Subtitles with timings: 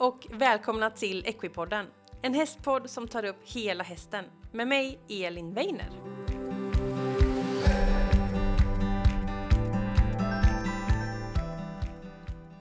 [0.00, 1.86] och välkomna till Equipodden.
[2.22, 4.24] En hästpodd som tar upp hela hästen.
[4.52, 5.90] Med mig, Elin Weiner.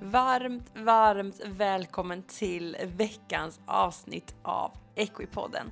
[0.01, 5.71] Varmt, varmt välkommen till veckans avsnitt av Equipodden.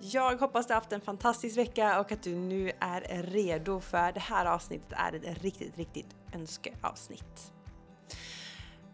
[0.00, 4.12] Jag hoppas du har haft en fantastisk vecka och att du nu är redo för
[4.12, 7.57] det här avsnittet är ett riktigt, riktigt önskeavsnitt.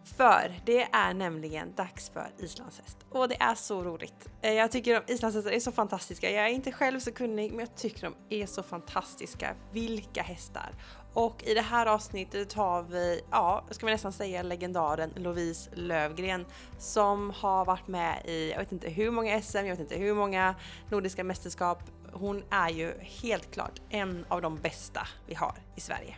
[0.05, 4.29] För det är nämligen dags för islandshäst och det är så roligt.
[4.43, 6.31] Eh, jag tycker att islandshästar är så fantastiska.
[6.31, 9.55] Jag är inte själv så kunnig men jag tycker de är så fantastiska.
[9.73, 10.75] Vilka hästar!
[11.15, 16.47] Och i det här avsnittet har vi, ja, ska vi nästan säga legendaren Lovise Lövgren
[16.79, 20.15] som har varit med i, jag vet inte hur många SM, jag vet inte hur
[20.15, 20.55] många
[20.91, 21.83] nordiska mästerskap.
[22.13, 26.17] Hon är ju helt klart en av de bästa vi har i Sverige.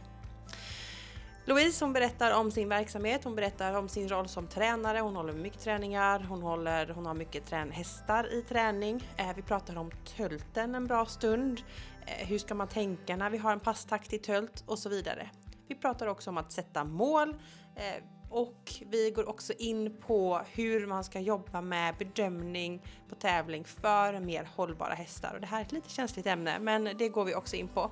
[1.48, 5.32] Louise hon berättar om sin verksamhet, hon berättar om sin roll som tränare, hon håller
[5.32, 9.08] mycket träningar, hon, håller, hon har mycket trän hästar i träning.
[9.16, 11.60] Eh, vi pratar om tölten en bra stund,
[12.06, 15.30] eh, hur ska man tänka när vi har en passtakt i tölt och så vidare.
[15.68, 17.36] Vi pratar också om att sätta mål
[17.76, 23.64] eh, och vi går också in på hur man ska jobba med bedömning på tävling
[23.64, 25.34] för mer hållbara hästar.
[25.34, 27.90] Och det här är ett lite känsligt ämne men det går vi också in på.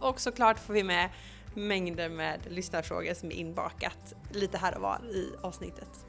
[0.00, 1.10] Och såklart får vi med
[1.54, 6.06] mängder med lyssnarfrågor som är inbakat lite här och var i avsnittet.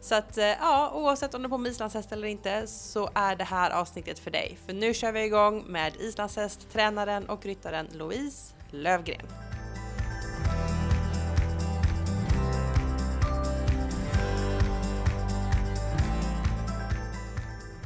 [0.00, 3.36] Så att eh, ja, oavsett om du är på med islandshäst eller inte så är
[3.36, 4.58] det här avsnittet för dig.
[4.66, 9.26] För nu kör vi igång med islandshäst, tränaren och ryttaren Louise Lövgren.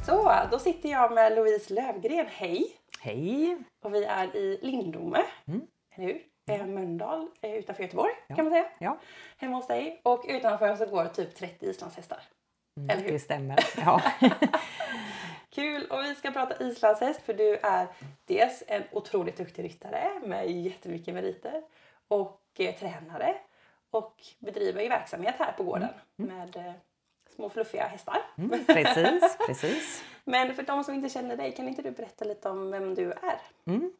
[0.05, 2.25] Så, då sitter jag med Louise Lövgren.
[2.29, 2.65] Hej!
[2.99, 3.57] Hej!
[3.85, 5.61] Och vi är i Lindome, mm.
[5.95, 6.32] eller hur?
[6.51, 8.35] Eh, Mölndal eh, utanför Göteborg ja.
[8.35, 8.65] kan man säga.
[8.79, 8.99] Ja.
[9.37, 10.01] Hemma hos dig.
[10.03, 12.19] Och utanför så går typ 30 islandshästar.
[12.77, 13.11] Mm, Eller hur?
[13.11, 13.59] Det stämmer.
[13.77, 14.01] Ja.
[15.49, 15.85] Kul!
[15.85, 17.87] Och vi ska prata islandshäst för du är
[18.25, 21.63] dels en otroligt duktig ryttare med jättemycket meriter
[22.07, 23.35] och eh, tränare
[23.91, 26.31] och bedriver ju verksamhet här på gården mm.
[26.31, 26.39] mm.
[26.39, 26.73] med eh,
[27.35, 28.17] små fluffiga hästar.
[28.37, 30.03] Mm, precis, precis.
[30.23, 33.11] Men för de som inte känner dig, kan inte du berätta lite om vem du
[33.11, 33.41] är?
[33.65, 33.93] Mm.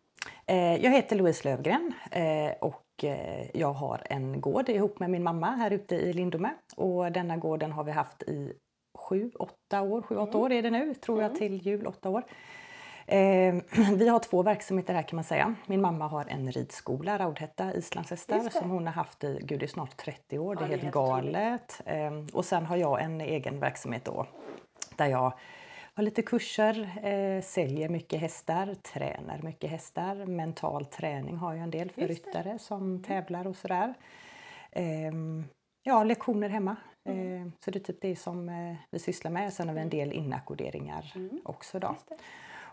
[0.45, 5.23] Eh, jag heter Louise Lövgren eh, och eh, jag har en gård ihop med min
[5.23, 6.53] mamma här ute i Lindome.
[6.75, 8.53] Och denna gården har vi haft i
[8.97, 10.41] sju, åtta år, sju, åtta mm.
[10.41, 11.39] år är det nu, tror jag, mm.
[11.39, 12.23] till jul, åtta år.
[13.95, 15.55] Vi har två verksamheter här kan man säga.
[15.65, 19.67] Min mamma har en ridskola, Raudhätta islandshästar, som hon har haft i gud, det är
[19.67, 20.55] snart 30 år.
[20.55, 21.81] Det är ja, helt, helt galet.
[22.33, 24.25] Och sen har jag en egen verksamhet då
[24.97, 25.33] där jag
[25.95, 30.25] har lite kurser, eh, säljer mycket hästar, tränar mycket hästar.
[30.25, 33.03] Mental träning har jag en del för ryttare som mm.
[33.03, 33.93] tävlar och sådär.
[34.71, 35.11] Eh,
[35.83, 36.75] ja, lektioner hemma.
[37.09, 37.41] Mm.
[37.41, 39.53] Eh, så det är typ det som eh, vi sysslar med.
[39.53, 39.99] Sen har vi en mm.
[39.99, 41.41] del inackorderingar mm.
[41.45, 41.79] också.
[41.79, 41.95] Då.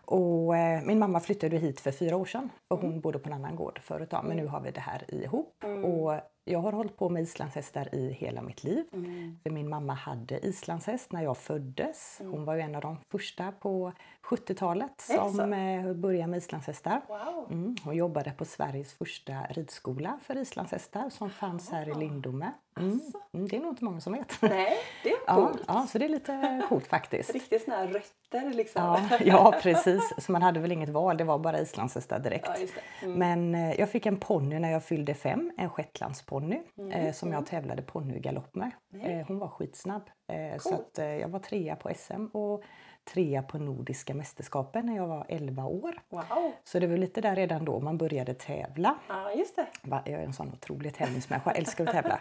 [0.04, 3.00] Och, eh, min mamma flyttade hit för fyra år sedan och hon mm.
[3.00, 4.12] bodde på en annan gård förut.
[4.24, 5.64] Men nu har vi det här ihop.
[5.64, 5.84] Mm.
[5.84, 6.20] Och
[6.50, 8.84] jag har hållit på med islandshästar i hela mitt liv.
[8.92, 9.38] Mm.
[9.44, 12.20] Min mamma hade islandshäst när jag föddes.
[12.20, 12.32] Mm.
[12.32, 17.00] Hon var ju en av de första på 70-talet som eh, började med islandshästar.
[17.08, 17.46] Wow.
[17.50, 17.76] Mm.
[17.84, 22.52] Hon jobbade på Sveriges första ridskola för islandshästar som fanns här i Lindome.
[22.76, 22.92] Mm.
[22.92, 23.18] Alltså.
[23.34, 24.42] Mm, det är nog inte många som vet.
[24.42, 25.64] Nej, det är coolt.
[25.66, 27.34] Ja, ja så det är lite coolt faktiskt.
[27.34, 28.82] Riktigt sådana här rötter liksom.
[29.10, 30.12] Ja, ja, precis.
[30.18, 32.50] Så man hade väl inget val, det var bara islandshästar direkt.
[32.54, 33.18] Ja, mm.
[33.18, 36.92] Men eh, jag fick en ponny när jag fyllde fem, en shetlandsponny mm.
[36.92, 38.70] eh, som jag tävlade ponnygalopp med.
[39.02, 40.10] Eh, hon var skitsnabb.
[40.32, 42.64] Eh, så att, eh, jag var trea på SM och
[43.12, 46.02] trea på Nordiska mästerskapen när jag var 11 år.
[46.08, 46.52] Wow.
[46.64, 48.94] Så det var lite där redan då man började tävla.
[49.08, 49.66] Ja, just det.
[49.82, 52.20] Jag är en sån otrolig tävlingsmänniska, älskar att tävla.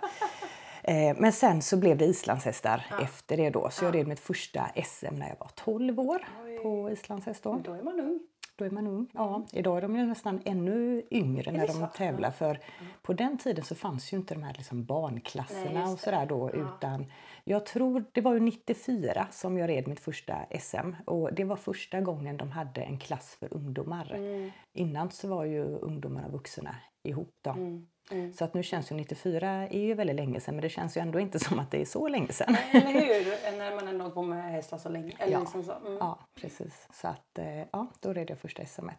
[0.83, 3.01] Eh, men sen så blev det islandshästar ja.
[3.01, 3.69] efter det då.
[3.71, 6.59] Så jag red mitt första SM när jag var 12 år Oj.
[6.59, 7.61] på islandshäst då.
[7.63, 8.19] Då är man ung.
[8.55, 9.07] Då är man ung.
[9.13, 11.87] Ja, idag är de ju nästan ännu yngre när de så?
[11.87, 12.91] tävlar för mm.
[13.01, 16.51] på den tiden så fanns ju inte de här liksom barnklasserna Nej, och sådär då
[16.53, 16.59] ja.
[16.59, 17.05] utan
[17.49, 21.55] jag tror det var ju 94 som jag red mitt första SM och det var
[21.55, 24.13] första gången de hade en klass för ungdomar.
[24.13, 24.51] Mm.
[24.77, 26.75] Innan så var ju ungdomar och vuxna
[27.07, 27.51] ihop då.
[27.51, 27.87] Mm.
[28.11, 28.33] Mm.
[28.33, 31.01] Så att nu känns ju 94 är ju väldigt länge sedan men det känns ju
[31.01, 32.55] ändå inte som att det är så länge sedan.
[32.71, 33.57] eller hur!
[33.57, 35.13] När man ändå hållit på med hästar så länge.
[35.19, 35.39] Eller ja.
[35.39, 35.73] Liksom så.
[35.73, 35.97] Mm.
[35.99, 36.87] ja, precis.
[36.93, 38.89] Så att eh, ja, då red jag första SM.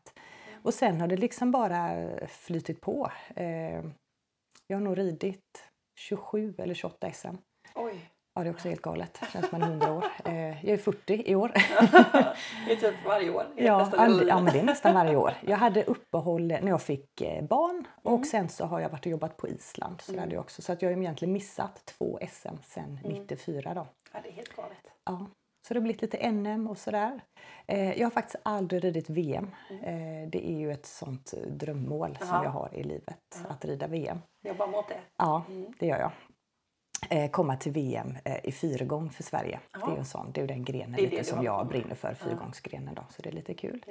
[0.62, 3.11] Och sen har det liksom bara flytit på.
[3.37, 3.85] Eh,
[4.67, 5.70] jag har nog ridit
[6.00, 7.37] 27 eller 28 SM.
[7.75, 8.11] Oj.
[8.35, 9.19] Ja, det är också helt galet.
[9.21, 10.05] Det känns som man är 100 år.
[10.25, 11.49] Eh, jag är 40 i år.
[12.67, 13.47] det är typ varje år?
[13.56, 13.91] Ja,
[14.27, 15.35] ja, men det är nästan varje år.
[15.47, 18.25] Jag hade uppehåll när jag fick eh, barn och mm.
[18.25, 20.00] sen så har jag varit och jobbat på Island.
[20.00, 20.38] Så, mm.
[20.38, 20.62] också.
[20.62, 23.19] så att jag har egentligen missat två SM sen mm.
[23.19, 23.75] 94.
[23.75, 23.87] Då.
[24.12, 24.79] Ja, det är helt galet.
[25.05, 25.26] Ja.
[25.69, 27.21] Så det har blivit lite NM och sådär.
[27.67, 29.50] Eh, jag har faktiskt aldrig ridit VM.
[29.71, 32.44] Eh, det är ju ett sånt drömmål som Jaha.
[32.44, 34.19] jag har i livet, att rida VM.
[34.43, 35.00] Jobba mot det.
[35.17, 35.43] Ja,
[35.79, 36.11] det gör jag.
[37.11, 39.61] Eh, komma till VM eh, i fyrgång för Sverige.
[39.73, 39.79] Ja.
[39.79, 41.67] Det är ju en sån, det är den grenen Det är det lite som jag
[41.69, 43.05] brinner för, fyrgångsgrenen då.
[43.11, 43.85] Så det är lite kul.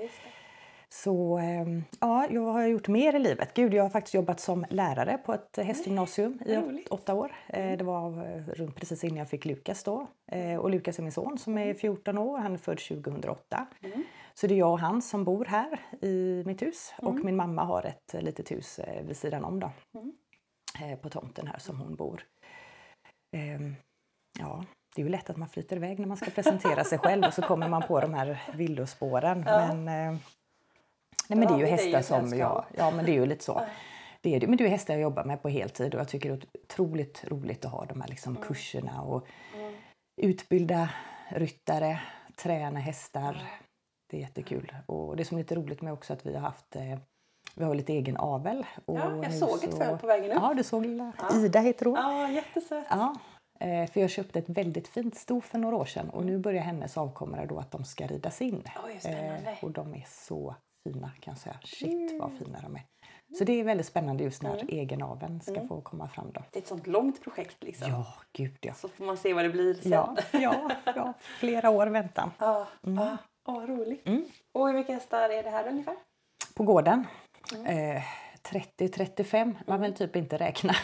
[0.90, 3.54] Så ehm, ja, jag har gjort mer i livet.
[3.54, 7.32] Gud, jag har faktiskt jobbat som lärare på ett hästgymnasium i åt- åtta år.
[7.48, 8.12] Eh, Det var
[8.56, 10.08] runt precis innan jag fick Lukas då.
[10.60, 12.38] Och Lukas är min son som är 14 år.
[12.38, 13.66] Han är född 2008.
[14.34, 16.94] Så det är jag och han som bor här i mitt hus.
[16.98, 19.72] Och min mamma har ett litet hus vid sidan om då.
[20.82, 22.24] Eh, På tomten här som hon bor.
[23.32, 23.76] Ehm,
[24.40, 24.64] Ja,
[24.96, 27.34] det är ju lätt att man flyter iväg när man ska presentera sig själv och
[27.34, 29.40] så kommer man på de här villospåren.
[29.42, 30.20] Men, eh,
[31.28, 32.66] nej, men det är ju Ja, hästar som jag...
[32.78, 33.62] Ja, men det är ju lite så.
[34.22, 34.48] Det är.
[34.48, 37.24] Men det är hästar jag jobbar med på heltid och jag tycker det är otroligt
[37.28, 39.28] roligt att ha de här liksom kurserna och
[40.22, 40.90] utbilda
[41.30, 42.00] ryttare,
[42.36, 43.44] träna hästar.
[44.10, 44.76] Det är jättekul.
[44.86, 47.00] Och det som är lite roligt med också att vi har haft eh,
[47.56, 48.66] vi har lite egen avel.
[48.86, 50.38] Och Ja, jag såg ett föl på vägen upp.
[50.42, 51.96] Ja, du såg lilla Ida heter hon.
[51.96, 52.86] Ja, jättesöt.
[52.90, 53.16] Ja,
[53.60, 56.64] eh, för jag köpte ett väldigt fint sto för några år sedan och nu börjar
[56.64, 58.64] hennes avkommor då att de ska ridas in.
[59.00, 59.58] Spännande.
[59.62, 60.56] och de är så
[60.88, 61.60] fina kan jag säga.
[61.64, 62.82] Shit vad fina de är.
[63.38, 66.44] Så det är väldigt spännande just när egenaveln ska få komma fram då.
[66.52, 67.92] Det är ett sånt långt projekt liksom.
[67.92, 68.06] Ja,
[68.38, 68.74] gud ja.
[68.74, 69.92] Så får man se vad det blir sen.
[69.92, 72.32] Ja, ja, ja, flera år väntan.
[72.40, 73.18] Ja, ja.
[73.48, 74.08] Åh, vad roligt.
[74.08, 74.26] Mm.
[74.54, 75.96] Och hur mycket hästar är det här ungefär?
[76.54, 77.08] På gården.
[77.56, 77.96] Mm.
[77.96, 78.04] Eh,
[78.44, 80.76] 30-35, man vill typ inte räkna.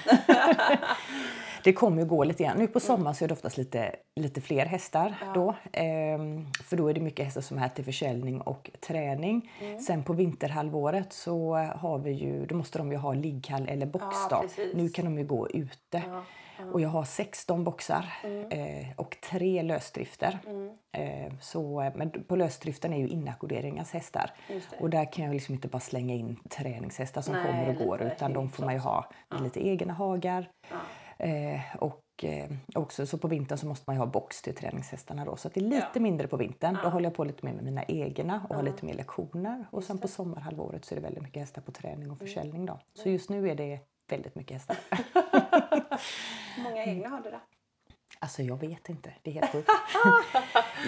[1.64, 2.58] det kommer ju gå lite grann.
[2.58, 5.56] Nu på sommaren så är det oftast lite, lite fler hästar då.
[5.72, 9.52] Ehm, för då är det mycket hästar som är här till försäljning och träning.
[9.62, 9.80] Mm.
[9.80, 14.06] Sen på vinterhalvåret så har vi ju, då måste de ju ha ligghall eller box
[14.30, 14.44] Ja.
[14.74, 16.04] Nu kan de ju gå ute.
[16.74, 18.50] Och jag har 16 boxar Mm.
[18.52, 20.40] eh, och tre lösdrifter.
[20.98, 24.32] Eh, så, men på lösdriften är ju inackorderingens hästar.
[24.50, 24.70] Just.
[24.80, 28.02] Och där kan jag liksom inte bara slänga in träningshästar som Nej, kommer och går
[28.02, 30.50] utan de får man ju ha i lite egna hagar.
[31.18, 35.26] Eh, och eh, också så på vintern så måste man ju ha box till träningshästarna
[35.26, 35.36] då.
[35.36, 36.00] Så att det är lite Ja.
[36.00, 36.78] mindre på vintern.
[36.84, 39.66] Då håller jag på lite mer med mina egna och har lite mer lektioner.
[39.72, 42.12] Och sen på sommarhalvåret så är det väldigt mycket hästar på träning Mm.
[42.12, 42.80] och försäljning då.
[42.94, 43.80] Så just nu är det
[44.10, 44.78] väldigt mycket hästar.
[46.58, 47.40] Många egna har du då?
[48.20, 49.70] Alltså jag vet inte, det är helt sjukt.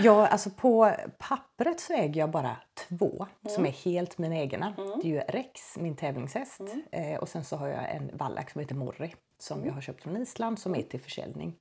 [0.04, 4.74] ja, alltså på pappret så äger jag bara två som är helt mina egna.
[5.02, 6.62] Det är ju Rex, min tävlingshäst.
[6.92, 10.04] Eh, och sen så har jag en vallack som heter Morri som jag har köpt
[10.04, 11.56] från Island som är till försäljning.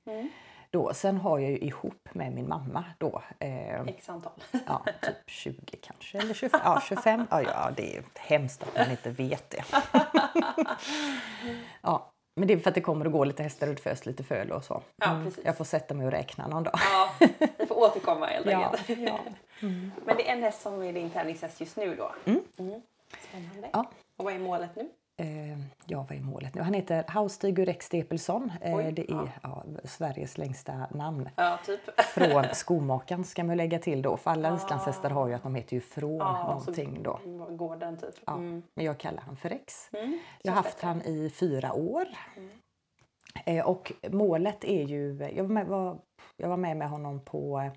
[0.69, 4.31] Då, sen har jag ju ihop med min mamma då, eh, X antal.
[4.65, 6.61] ja, typ 20 kanske, eller 25.
[6.63, 7.27] Ja, 25.
[7.31, 9.63] Ja, ja, det är hemskt att man inte vet det.
[11.81, 14.23] ja, men det är för att det kommer att gå lite hästar och föds lite
[14.23, 14.81] föl och så.
[14.97, 15.45] Ja, precis.
[15.45, 16.73] Jag får sätta mig och räkna någon dag.
[16.93, 18.99] Ja, vi får återkomma helt Ja, enkelt.
[19.09, 19.19] ja.
[20.05, 22.11] Men det är en häst som är din tävlingshäst just nu då?
[22.25, 22.41] Mm.
[23.29, 23.69] Spännande.
[23.73, 23.85] Ja.
[24.17, 24.89] Och vad är målet nu?
[25.19, 26.61] Eh, ja, vad är målet nu?
[26.61, 28.51] Han heter Haustig Rex Stepelsson.
[28.61, 29.63] Eh, det är ja.
[29.83, 31.29] Sveriges längsta namn.
[31.35, 31.79] Ja, typ.
[32.01, 34.17] Från skomakaren ska man lägga till då.
[34.17, 37.19] För alla islandshästar har ju att de heter ju från Ja, någonting då.
[37.49, 38.15] gården typ.
[38.25, 38.63] Ja, Mm.
[38.75, 39.89] Men jag kallar han för Rex.
[39.93, 40.19] Mm.
[40.41, 42.05] Jag har haft han i fyra år.
[43.45, 45.29] Eh, och målet är ju...
[45.35, 45.97] Jag var, med, var,
[46.37, 47.71] jag var med med honom på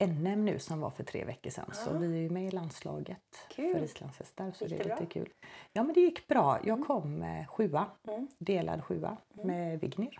[0.00, 1.70] NM nu som var för tre veckor sedan.
[1.72, 3.18] Så vi är ju med i landslaget
[3.50, 3.74] Kul.
[3.76, 4.52] för islandshästar.
[4.52, 5.06] Så Gick det är det lite bra?
[5.24, 5.32] kul.
[5.72, 6.58] Ja men det gick bra.
[6.64, 7.86] Jag kom eh, sjua.
[8.08, 8.28] Mm.
[8.38, 10.18] Delad sjua med Vignir.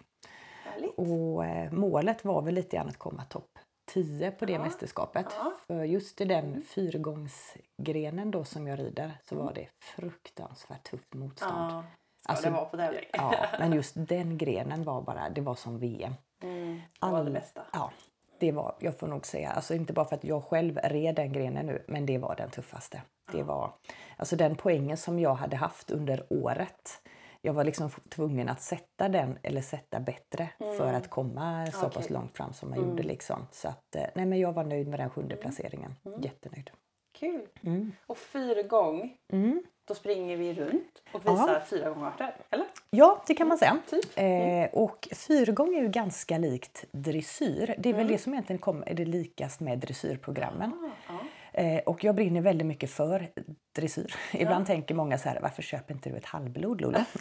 [0.64, 0.94] Härligt.
[0.98, 3.50] Och eh, målet var väl lite grann att komma topp
[3.92, 5.26] 10 på det mästerskapet.
[5.38, 5.52] Ja.
[5.66, 11.52] För just i den fyrgångsgrenen då som jag rider så var det fruktansvärt tufft motstånd.
[11.72, 11.84] Ja,
[12.22, 13.04] ska Alltså, det vara på tävling.
[13.12, 16.14] Ja, men just den grenen var bara, det var som VM.
[16.42, 16.74] Mm.
[17.00, 17.62] Det var det All- bästa.
[17.72, 17.92] Ja,
[18.40, 21.32] det var, jag får nog säga, alltså inte bara för att jag själv red den
[21.32, 23.02] grenen nu, men det var den tuffaste.
[23.32, 23.72] Det var,
[24.16, 27.02] alltså den poängen som jag hade haft under året,
[27.40, 31.96] jag var liksom tvungen att sätta den eller sätta bättre för att komma så pass
[31.96, 32.12] Okej.
[32.12, 33.02] långt fram som jag gjorde.
[33.02, 33.46] Liksom.
[33.50, 35.94] Så att, eh, nej, men jag var nöjd med den sjunde placeringen.
[36.22, 36.70] Jättenöjd.
[37.18, 37.46] Kul.
[37.62, 37.92] Mm.
[38.06, 39.62] Och fyrgång, Mm.
[39.90, 42.66] Då springer vi runt och visar fyra gångarter, eller?
[42.90, 43.78] Ja, det kan man säga.
[43.90, 44.04] Typ.
[44.14, 47.74] Eh, och fyrgång är ju ganska likt dressyr.
[47.78, 50.90] Det är väl det som egentligen är det likast med dressyrprogrammen.
[51.08, 51.14] Ja.
[51.52, 53.30] Eh, och jag brinner väldigt mycket för
[53.76, 54.14] dressyr.
[54.32, 56.98] Ibland tänker många så här, varför köper inte du ett halvblod Lolo?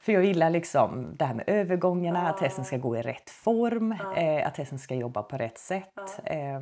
[0.00, 3.92] för jag gillar liksom det här med övergångarna, att hästen ska gå i rätt form,
[4.16, 6.20] eh, att hästen ska jobba på rätt sätt.
[6.24, 6.60] Eh,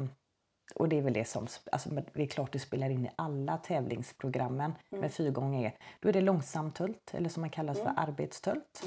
[0.75, 3.59] och det är väl det som, alltså det är klart det spelar in i alla
[3.59, 4.73] tävlingsprogrammen.
[4.91, 8.83] Men fyrgång är, då är det långsamtölt eller som man kallas för arbetstölt.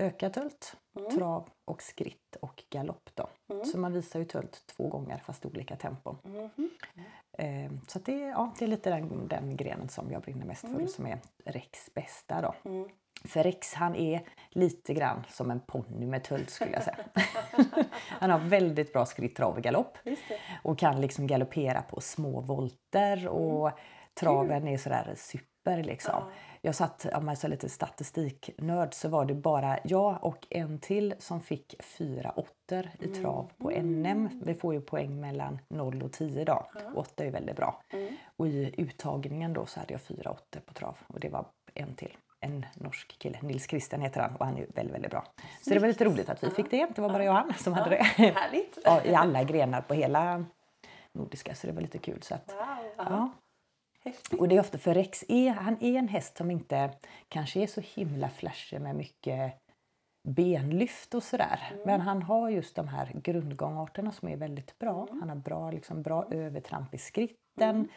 [0.00, 1.16] ökad tölt, Mm.
[1.18, 3.10] trav och skritt och galopp.
[3.14, 3.28] Då.
[3.64, 6.18] Så man visar ju tölt två gånger fast olika tempon.
[7.38, 10.86] Eh, så det, ja, det är lite den, den grenen som jag brinner mest för
[10.86, 12.40] som är Rex bästa.
[12.42, 12.54] Då.
[13.20, 13.30] Mm.
[13.30, 14.20] För Rex han är
[14.50, 16.96] lite grann som en ponny med tölt skulle jag säga.
[18.08, 19.98] han har väldigt bra skritt, trav och galopp
[20.62, 23.70] och kan liksom galoppera på små volter och
[24.20, 26.14] traven är sådär super liksom.
[26.14, 26.30] Ja.
[26.60, 31.14] Jag satt, om man är lite statistiknörd, så var det bara jag och en till
[31.18, 34.40] som fick fyra åttor i trav på NM.
[34.44, 36.66] Vi får ju poäng mellan 0 och 10 då.
[36.94, 37.82] Åtta är väldigt bra.
[38.36, 41.94] Och i uttagningen då så hade jag fyra åttor på trav och det var en
[41.94, 42.16] till.
[42.40, 45.24] En norsk kille, Nils Christian heter han och han är väldigt, väldigt bra.
[45.62, 46.88] Så det var lite roligt att vi fick det.
[46.94, 48.02] Det var bara jag och han som hade det.
[48.36, 48.78] Härligt!
[48.84, 50.44] Ja, I alla grenar på hela
[51.18, 52.22] nordiska så det var lite kul.
[52.22, 52.58] Så att, Wow.
[52.96, 53.04] Ja.
[53.10, 53.30] ja.
[54.04, 54.40] Häftigt.
[54.40, 56.90] Och det är ofta för Rex är, han är en häst som inte
[57.28, 59.54] kanske är så himla flashig med mycket
[60.28, 61.72] benlyft och sådär.
[61.86, 65.08] Men han har just de här grundgångarterna som är väldigt bra.
[65.20, 67.88] Han har bra, liksom, bra övertramp i skritten,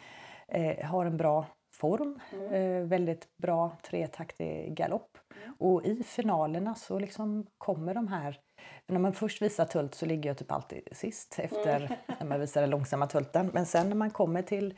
[0.47, 1.45] eh, har en bra
[1.81, 2.19] form,
[2.51, 5.17] eh, väldigt bra tretaktig galopp.
[5.59, 8.39] Och i finalerna så liksom kommer de här
[8.87, 12.61] när man först visar tult så ligger jag typ alltid sist efter när man visar
[12.61, 13.49] den långsamma tulten.
[13.53, 14.75] Men sen när man kommer till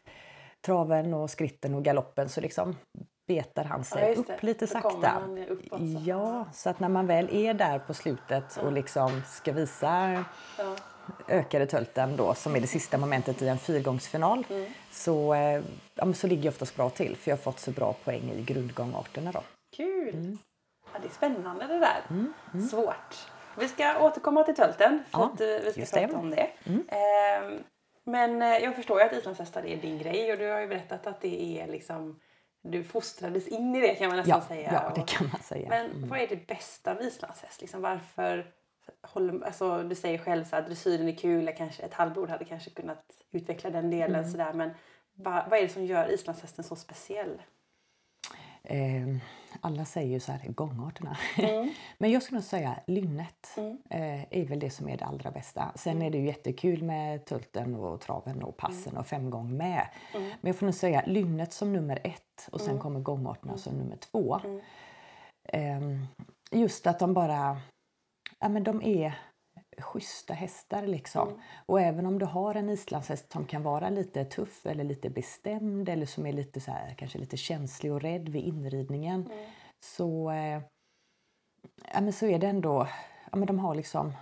[0.66, 2.76] traven och skritten och galoppen så liksom
[3.28, 4.22] betar han Ja, sig det.
[4.34, 5.22] upp lite sakta.
[5.50, 6.02] uppåt så.
[6.06, 10.12] Ja, så att när man väl är där på slutet och liksom ska visa
[10.58, 10.76] Ja.
[11.28, 14.66] Ökade tölten då, som är det sista momentet i en fyrgångsfinal, Mm.
[14.92, 15.62] så, eh,
[15.96, 18.32] ja, men så ligger jag oftast bra till för jag har fått så bra poäng
[18.32, 19.44] i grundgångarterna då.
[19.76, 20.10] Kul!
[20.16, 20.38] Mm.
[20.94, 22.02] Ja, det är spännande det där.
[22.70, 23.28] Svårt.
[23.60, 25.98] Vi ska återkomma till tölten för Ja, att eh, vi ska.
[26.00, 26.10] Mm.
[26.10, 26.50] prata om det.
[26.96, 27.60] Ehm,
[28.06, 31.08] men eh, jag förstår ju att islandshästar är din grej och du har ju berättat
[31.08, 32.20] att det är liksom
[32.64, 34.70] du fostrades in i det kan man nästan Ja, säga.
[34.74, 35.70] ja, det kan man säga.
[35.70, 37.62] Men vad är det bästa med islandshäst?
[37.62, 38.46] Liksom varför
[39.02, 42.46] håller, alltså, du säger själv så att dressyren är kul, jag kanske, ett halvblod hade
[42.46, 44.32] kanske kunnat utveckla den delen Mm.
[44.32, 44.70] sådär men
[45.16, 47.42] vad, vad är det som gör islandshästen så speciell?
[48.64, 49.08] Eh,
[49.62, 51.18] alla säger ju så här gångarterna.
[51.38, 51.70] Mm.
[51.98, 53.58] Men jag skulle nog säga lynnet
[53.90, 55.72] eh, är väl det som är det allra bästa.
[55.76, 56.08] Sen Mm.
[56.08, 59.00] är det ju jättekul med tulten och traven och passen Mm.
[59.00, 59.88] och femgång med.
[60.14, 63.96] Men jag får nog säga lynnet som nummer ett och sen kommer gångarterna som nummer
[63.98, 64.40] två.
[64.44, 64.62] Mm.
[65.44, 67.58] Eh, just att de bara,
[68.44, 69.20] ja men de är
[69.78, 71.28] schyssta hästar liksom.
[71.28, 71.40] Mm.
[71.66, 75.90] Och även om du har en islandshäst som kan vara lite tuff eller lite bestämd
[75.90, 79.46] eller som är lite så här, kanske lite känslig och rädd vid inridningen Mm.
[79.86, 80.62] så, eh,
[81.94, 82.88] ja, men så är det ändå,
[83.32, 84.14] ja, men de har liksom,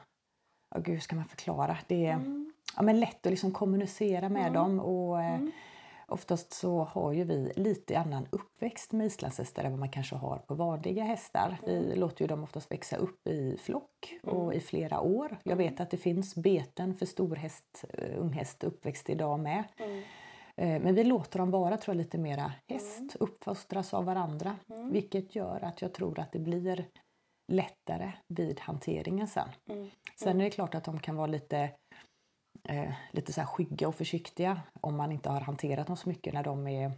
[0.76, 1.78] ja, gud, hur ska man förklara?
[1.88, 2.54] Det är Mm.
[2.76, 5.40] ja, men lätt att liksom kommunicera med dem och eh,
[6.12, 10.38] oftast så har ju vi lite annan uppväxt med islandshästar än vad man kanske har
[10.38, 11.58] på vanliga hästar.
[11.66, 15.38] Vi låter ju dem oftast växa upp i flock och i flera år.
[15.44, 19.64] Jag vet att det finns beten för storhäst, eh, unghäst uppväxt idag med.
[20.56, 24.56] Eh, Men vi låter dem vara tror jag, lite mera häst, uppfostras av varandra.
[24.92, 26.86] Vilket gör att jag tror att det blir
[27.52, 29.48] lättare vid hanteringen sen.
[30.20, 31.70] Sen är det klart att de kan vara lite,
[32.64, 36.34] eh, lite så här skygga och försiktiga om man inte har hanterat dem så mycket
[36.34, 36.92] när de är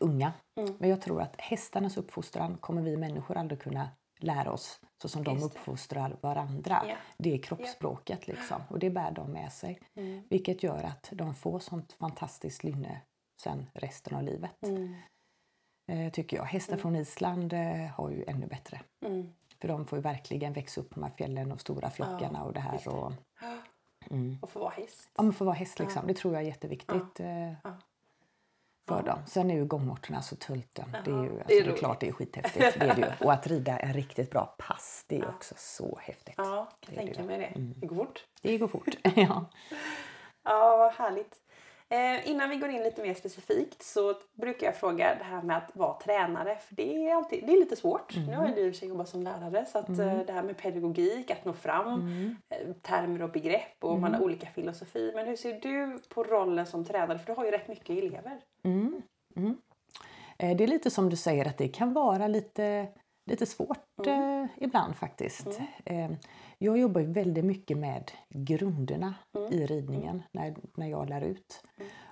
[0.00, 0.32] unga.
[0.78, 5.24] Men jag tror att hästarnas uppfostran kommer vi människor aldrig kunna lära oss så som
[5.24, 6.82] de uppfostrar varandra.
[6.88, 6.96] Ja.
[7.18, 9.80] Det är kroppsspråket liksom och det bär de med sig.
[10.28, 13.00] Vilket gör att de får sånt fantastiskt lynne
[13.42, 14.56] sen resten av livet.
[15.92, 16.44] Eh, tycker jag.
[16.44, 18.80] Hästar från Island eh, har ju ännu bättre.
[19.06, 19.32] Mm.
[19.60, 22.52] För de får ju verkligen växa upp på de här fjällen och stora flockarna och
[22.52, 22.72] det här.
[22.72, 23.71] just
[24.08, 24.38] det.
[24.42, 25.10] Och, få vara häst.
[25.16, 26.06] ja, men få vara häst liksom.
[26.06, 27.52] Det tror jag är jätteviktigt eh,
[28.88, 29.18] för dem.
[29.26, 32.00] Sen är ju gångarterna, alltså tulten, det är ju alltså, det är det är klart
[32.00, 32.80] det är skithäftigt.
[32.80, 33.26] Det är det ju.
[33.26, 36.34] Och att rida en riktigt bra pass, det är också så häftigt.
[36.36, 37.26] Ja, kan Det är tänka det.
[37.26, 37.52] mig det.
[37.80, 38.26] Det går fort.
[38.42, 38.88] Det går fort.
[39.16, 39.46] ja.
[40.44, 41.41] Ja, vad härligt.
[41.92, 45.56] Eh, innan vi går in lite mer specifikt så brukar jag fråga det här med
[45.56, 46.56] att vara tränare.
[46.56, 48.16] För det är, alltid, det är lite svårt.
[48.28, 49.66] Nu har du i och för sig jobbat som lärare.
[49.66, 51.88] Så att, eh, det här med pedagogik, att nå fram,
[52.48, 55.12] eh, termer och begrepp och man har olika filosofi.
[55.14, 57.18] Men hur ser du på rollen som tränare?
[57.18, 58.40] För du har ju rätt mycket elever.
[60.38, 62.88] Eh, Det är lite som du säger att det kan vara lite,
[63.30, 65.46] lite svårt eh, ibland faktiskt.
[66.62, 69.14] Jag jobbar väldigt mycket med grunderna
[69.50, 71.62] i ridningen när, när jag lär ut.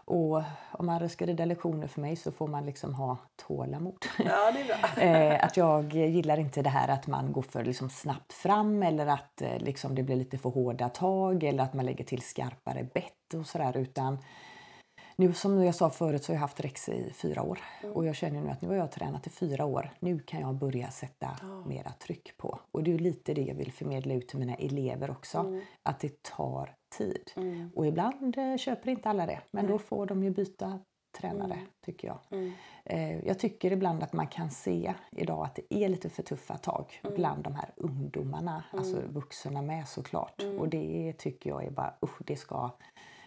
[0.05, 0.43] Och
[0.73, 4.07] om man ska rida lektioner för mig så får man liksom ha tålamod.
[4.19, 4.53] Ja,
[5.03, 9.07] eh, att jag gillar inte det här att man går för liksom snabbt fram eller
[9.07, 12.85] att eh, liksom det blir lite för hårda tag eller att man lägger till skarpare
[12.95, 14.19] bett och sådär utan
[15.21, 17.61] Nu som jag sa förut så har jag haft Rex i fyra år
[17.95, 19.91] och jag känner nu att nu har jag tränat i fyra år.
[20.01, 21.37] Nu kan jag börja sätta
[21.67, 22.61] mera tryck på.
[22.71, 25.61] Och det är lite det jag vill förmedla ut till mina elever också.
[25.83, 27.31] Att det tar tid.
[27.75, 29.41] Och ibland eh, köper inte alla det.
[29.51, 30.81] Men då får de ju byta
[31.19, 32.19] tränare tycker jag.
[32.85, 36.57] Eh, jag tycker ibland att man kan se idag att det är lite för tuffa
[36.57, 40.43] tag bland de här ungdomarna, alltså vuxna med såklart.
[40.59, 42.71] Och det tycker jag är bara, usch, det ska,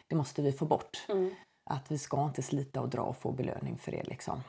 [0.08, 1.06] det måste vi få bort.
[1.70, 4.44] Att vi ska inte slita och dra och få belöning för det liksom.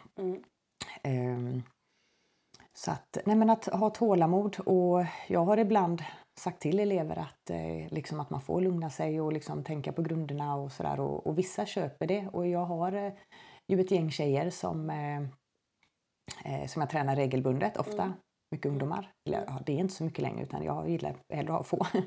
[1.03, 1.63] Ehm,
[2.73, 6.03] så att, nej men att ha tålamod och jag har ibland
[6.41, 10.03] sagt till elever att, eh, liksom att man får lugna sig och liksom tänka på
[10.03, 13.13] grunderna och sådär och, och vissa köper det och jag har eh,
[13.69, 15.21] ju ett gäng tjejer som, eh,
[16.45, 18.13] eh, som jag tränar regelbundet ofta.
[18.51, 19.14] Mycket ungdomar.
[19.27, 21.87] Ja, det är inte så mycket längre utan jag gillar hellre att ha få.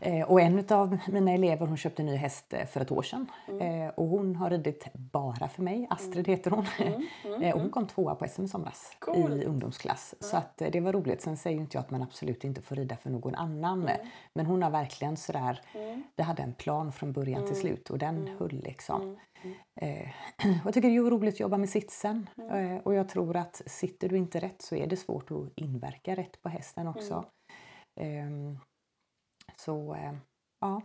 [0.00, 3.02] eh, och en av mina elever hon köpte en ny häst eh, för ett år
[3.02, 3.26] sedan.
[3.60, 5.86] Eh, och hon har ridit bara för mig.
[5.90, 6.66] Astrid heter hon.
[7.42, 9.32] eh, och hon kom tvåa på SM i somras Cool.
[9.32, 10.14] i ungdomsklass.
[10.20, 11.22] Så att, det var roligt.
[11.22, 13.90] Sen säger inte jag att man absolut inte får rida för någon annan.
[14.34, 15.60] Men hon har verkligen sådär,
[16.16, 19.16] vi hade en plan från början till slut och den höll liksom.
[19.74, 19.82] Och
[20.64, 22.28] jag tycker det är roligt att jobba med sitsen.
[22.52, 26.14] Eh, och jag tror att sitter du inte rätt så är det svårt att inverka
[26.14, 27.24] rätt på hästen också.
[28.00, 28.58] Ehm,
[29.56, 30.14] så eh,
[30.60, 30.82] ja,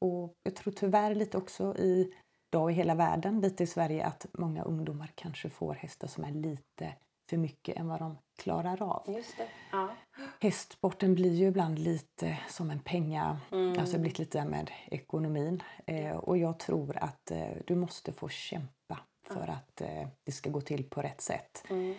[0.00, 2.14] och jag tror tyvärr lite också i
[2.52, 6.32] dag i hela världen, lite i Sverige, att många ungdomar kanske får hästar som är
[6.32, 6.94] lite
[7.30, 9.04] för mycket än vad de klarar av.
[9.16, 9.48] Just det.
[9.72, 9.96] Ja.
[10.40, 13.40] Hästsporten blir ju ibland lite som en penga,
[13.78, 15.62] alltså det blir lite med ekonomin.
[15.86, 20.50] Eh, och jag tror att eh, du måste få kämpa för att eh, det ska
[20.50, 21.64] gå till på rätt sätt.
[21.68, 21.94] Jag,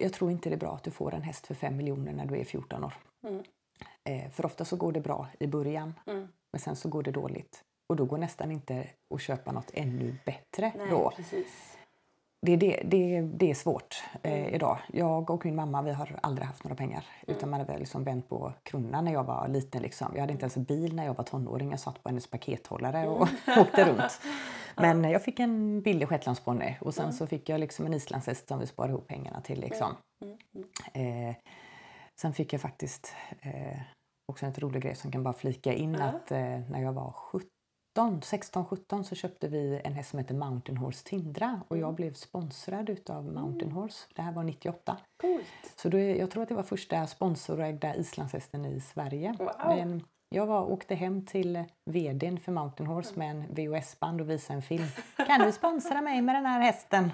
[0.00, 2.26] jag tror inte det är bra att du får en häst för 5 miljoner när
[2.26, 2.94] du är 14 år.
[4.04, 5.94] Eh, för ofta så går det bra i början,
[6.52, 7.64] men sen så går det dåligt.
[7.88, 11.76] Och då går nästan inte att köpa något ännu bättre Nej, då precis.
[12.42, 14.78] det, det, det, det är svårt eh, idag.
[14.92, 17.04] Jag och min mamma vi har aldrig haft några pengar.
[17.26, 19.82] Utan man hade liksom vänt på kronorna när jag var liten.
[19.82, 20.08] Liksom.
[20.14, 21.70] Jag hade inte ens en bil när jag var tonåring.
[21.70, 24.20] Jag satt på hennes pakethållare och åkte runt.
[24.80, 28.58] Men jag fick en billig shetlandsponny och sen så fick jag liksom en islandshäst som
[28.58, 29.60] vi sparade ihop pengarna till.
[29.60, 29.96] Liksom.
[30.92, 31.34] Eh,
[32.20, 33.80] sen fick jag faktiskt eh,
[34.28, 37.50] också en rolig grej som kan bara flika in att eh, när jag var 17
[37.98, 42.90] 16-17 så köpte vi en häst som heter Mountain Horse Tindra och jag blev sponsrad
[42.90, 44.06] utav Mountain Horse.
[44.14, 44.96] Det här var 98.
[45.22, 45.44] Coolt.
[45.76, 49.34] Så då, jag tror att det var första sponsorägda islandshästen i Sverige.
[49.38, 49.48] Wow.
[49.66, 54.56] Men jag var, åkte hem till vdn för Mountain Horse med en VHS-band och visade
[54.56, 54.86] en film.
[55.26, 57.12] Kan du sponsra mig med den här hästen?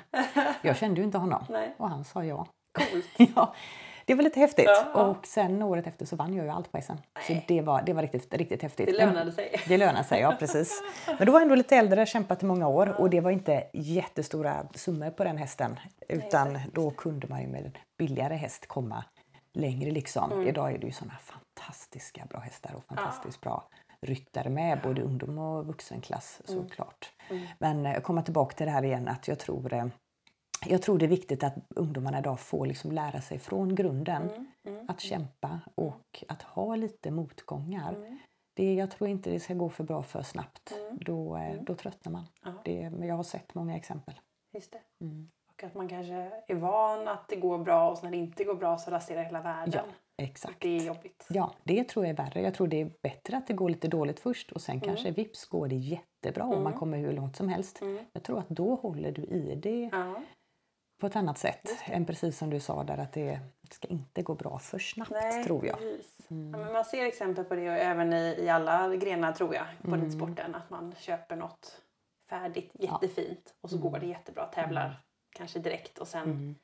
[0.62, 1.74] Jag kände ju inte honom Nej.
[1.76, 2.46] och han sa ja.
[2.78, 3.06] Coolt.
[3.36, 3.54] ja.
[4.04, 4.66] Det var lite häftigt.
[4.68, 5.04] Ja, ja.
[5.06, 6.92] Och sen året efter så vann jag ju allt på SM.
[7.26, 8.86] Så det var, det var riktigt, riktigt häftigt.
[8.86, 9.60] Det Men- lönade sig.
[9.68, 10.82] det lönar sig, ja precis.
[11.06, 13.64] Men då var jag ändå lite äldre, kämpat i många år och det var inte
[13.72, 15.80] jättestora summor på den hästen.
[16.08, 19.04] Utan då kunde man ju med en billigare häst komma
[19.52, 20.32] längre liksom.
[20.32, 20.48] Mm.
[20.48, 21.14] Idag är det ju sådana
[21.60, 23.68] fantastiska bra hästar och fantastiskt bra
[24.00, 26.62] ryttare med både ungdom och vuxenklass Mm.
[26.62, 27.12] såklart.
[27.58, 29.86] Men eh, komma tillbaka till det här igen att jag tror eh,
[30.66, 34.86] jag tror det är viktigt att ungdomarna idag får liksom lära sig från grunden Mm,
[34.88, 38.18] att kämpa och att ha lite motgångar.
[38.56, 40.74] Det, jag tror inte det ska gå för bra för snabbt.
[40.92, 42.24] Då, eh, då tröttnar man.
[42.44, 42.52] Ja.
[42.64, 44.20] Det, men jag har sett många exempel.
[44.52, 44.80] Just det.
[45.04, 45.30] Mm.
[45.52, 46.14] Och att man kanske
[46.48, 49.40] är van att det går bra och när det inte går bra så raserar hela
[49.42, 49.84] världen.
[49.86, 50.60] Ja, exakt.
[50.60, 51.26] Det är jobbigt.
[51.28, 52.40] Ja, det tror jag är värre.
[52.42, 55.44] Jag tror det är bättre att det går lite dåligt först och sen kanske vips
[55.46, 57.80] går det jättebra och man kommer hur långt som helst.
[58.12, 60.22] Jag tror att då håller du i det Ja.
[61.00, 64.34] på ett annat sätt än precis som du sa där att det ska inte gå
[64.34, 65.78] bra för snabbt Nej, tror jag.
[65.78, 66.26] precis.
[66.28, 69.66] Ja, men man ser exempel på det och även i, i alla grenar tror jag
[69.82, 70.04] på Mm.
[70.04, 70.54] ridsporten.
[70.54, 71.82] Att man köper något
[72.30, 73.90] färdigt, jättefint och så Mm.
[73.90, 74.46] går det jättebra.
[74.46, 75.02] Tävlar
[75.36, 76.56] kanske direkt och sen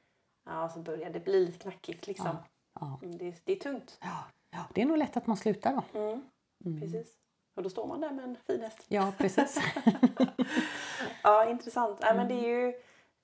[0.47, 2.07] ja, så börjar det bli lite knackigt.
[2.07, 2.37] Liksom.
[2.83, 2.99] Ja.
[3.03, 3.99] Mm, Det, är- det är tungt.
[4.01, 5.99] Ja, ja, det är nog lätt att man slutar då.
[5.99, 6.81] Mm.
[6.81, 7.13] Precis.
[7.57, 8.85] Och då står man där med en fin häst.
[8.89, 9.59] Ja, precis.
[11.23, 11.99] Ja, intressant.
[12.01, 12.45] Ja, men det Mm.
[12.45, 12.73] är ju,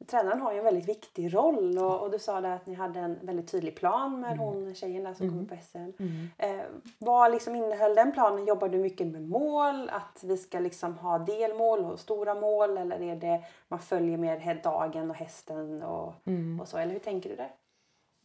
[0.06, 3.00] tränaren har ju en väldigt viktig roll och, och du sa där att ni hade
[3.00, 4.38] en väldigt tydlig plan med Mm.
[4.44, 6.02] hon tjejen där som kom på SM.
[6.38, 6.60] Eh,
[6.98, 8.46] vad liksom innehöll den planen?
[8.46, 9.90] Jobbar du mycket med mål?
[9.90, 14.60] Att vi ska liksom ha delmål och stora mål eller är det man följer med
[14.64, 16.14] dagen och hästen och,
[16.60, 16.78] och så?
[16.78, 17.50] Eller hur tänker du där?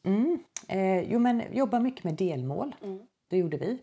[0.03, 0.39] Mm.
[0.67, 2.75] Eh, jo, men jobba mycket med delmål.
[3.29, 3.79] Det gjorde vi.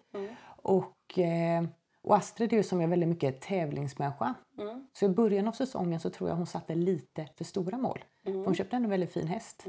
[0.62, 1.64] Och, eh,
[2.02, 4.34] Och Astrid är ju som jag väldigt mycket tävlingsmänniska.
[4.58, 4.86] Mm.
[4.92, 8.04] Så i början av säsongen så tror jag hon satte lite för stora mål.
[8.26, 8.44] Mm.
[8.44, 9.64] Hon köpte en väldigt fin häst.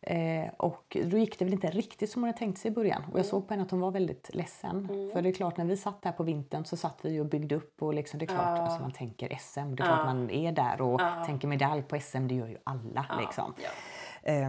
[0.00, 2.98] Eh, och då gick det väl inte riktigt som hon hade tänkt sig i början.
[3.02, 3.12] Mm.
[3.12, 4.88] Och jag såg på henne att hon var väldigt ledsen.
[5.12, 7.54] För det är klart när vi satt där på vintern så satt vi och byggde
[7.54, 9.74] upp och liksom, det är klart, alltså man tänker SM.
[9.74, 13.06] Det är klart man är där och tänker medalj på SM, det gör ju alla
[13.20, 13.54] liksom.
[13.62, 14.40] Ja.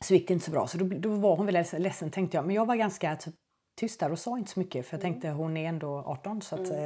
[0.00, 0.66] Så gick det inte så bra.
[0.66, 2.46] Så då, då var hon väldigt ledsen tänkte jag.
[2.46, 3.34] Men jag var ganska typ,
[3.80, 4.86] tyst där och sa inte så mycket.
[4.86, 6.76] För jag tänkte hon är ändå 18 så att eh,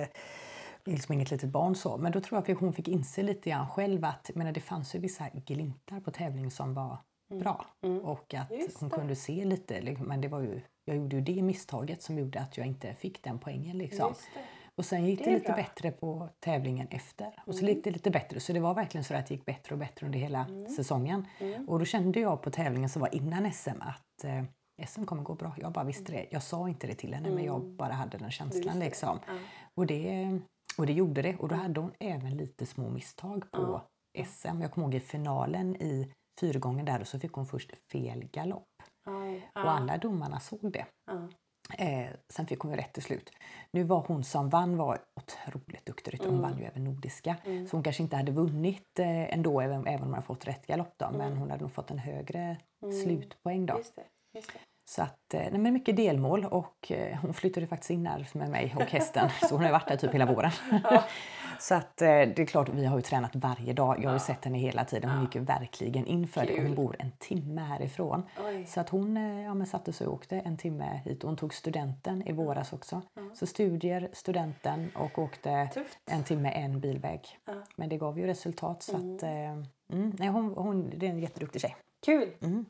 [0.84, 1.96] det är liksom inget litet barn så.
[1.96, 4.94] Men då tror jag att hon fick inse lite grann själv att menar, det fanns
[4.94, 6.98] ju vissa glimtar på tävling som var
[7.34, 7.66] bra.
[8.02, 9.80] Och att hon kunde se lite.
[9.80, 12.94] liksom, Men det var ju, jag gjorde ju det misstaget som gjorde att jag inte
[12.94, 13.78] fick den poängen.
[13.78, 14.14] Liksom.
[14.78, 15.54] Och sen gick det, Det lite bra.
[15.54, 15.64] Mm.
[15.66, 17.42] bättre på tävlingen efter.
[17.46, 18.40] Och så gick det lite bättre.
[18.40, 20.66] Så det var verkligen så att det gick bättre och bättre under hela Mm.
[20.68, 21.26] säsongen.
[21.66, 24.44] Och då kände jag på tävlingen som var innan SM att eh,
[24.86, 25.54] SM kommer gå bra.
[25.56, 26.26] Jag bara visste det.
[26.30, 28.76] Jag sa inte det till henne men jag bara hade den känslan.
[28.76, 28.78] Mm.
[28.78, 29.18] Liksom.
[29.26, 29.32] Ja.
[29.74, 30.38] Och, det,
[30.78, 31.36] och det gjorde det.
[31.36, 33.82] Och då hade hon även lite små misstag på
[34.26, 34.60] SM.
[34.62, 38.64] Jag kommer ihåg i finalen i fyrgången där och så fick hon först fel galopp.
[39.06, 40.86] Aj, Och alla domarna såg det.
[41.78, 41.84] Ja.
[41.84, 43.30] Eh, sen fick hon ju rätt till slut.
[43.70, 46.20] Nu var hon som vann var otroligt duktig.
[46.24, 47.36] Hon vann ju även Nordiska.
[47.44, 50.66] Så hon kanske inte hade vunnit eh, ändå även, även om hon hade fått rätt
[50.66, 50.94] galopp.
[50.96, 51.10] Då.
[51.10, 52.56] Men hon hade nog fått en högre
[53.02, 53.78] slutpoäng då.
[53.78, 54.04] Just det.
[54.34, 54.58] Just det.
[54.88, 58.50] Så att, eh, nej, men mycket delmål och eh, hon flyttade faktiskt in här med
[58.50, 59.30] mig och hästen.
[59.48, 60.50] så hon har varit där typ hela våren.
[61.60, 63.96] Så att eh, det är klart, vi har ju tränat varje dag.
[64.02, 65.10] Jag har ju sett henne hela tiden.
[65.10, 66.52] Hon gick ju verkligen in för det.
[66.56, 66.76] Hon Kul.
[66.76, 68.22] bor en timme härifrån.
[68.46, 68.66] Oj.
[68.66, 71.22] Så att hon eh, ja, men satte sig och åkte en timme hit.
[71.22, 73.02] Hon tog studenten i våras också.
[73.34, 75.98] Så studier, studenten och åkte Tufft.
[76.10, 77.20] en timme en bilväg.
[77.76, 78.82] Men det gav ju resultat.
[78.82, 81.76] Så att, eh, mm, nej, hon, hon, det är en jätteduktig tjej.
[82.04, 82.28] Kul!
[82.42, 82.64] Mm.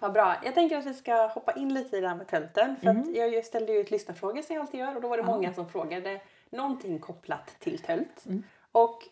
[0.00, 0.36] Vad bra.
[0.44, 2.76] Jag tänker att vi ska hoppa in lite i det här med tälten.
[2.76, 3.14] För Mm.
[3.14, 5.68] jag ställde ju ett lyssnarfråga som jag alltid gör och då var det många som
[5.68, 8.26] frågade någonting kopplat till tält.
[8.26, 8.42] Mm.
[8.72, 9.02] Och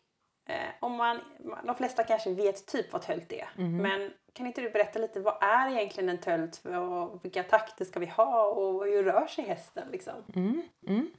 [0.49, 1.21] eh, om man,
[1.65, 3.49] de flesta kanske vet typ vad tält är.
[3.59, 3.77] Mm.
[3.77, 8.01] Men kan inte du berätta lite vad är egentligen en tält och vilka takter ska
[8.01, 10.15] vi ha och hur rör sig hästen liksom?
[10.35, 11.11] Mm.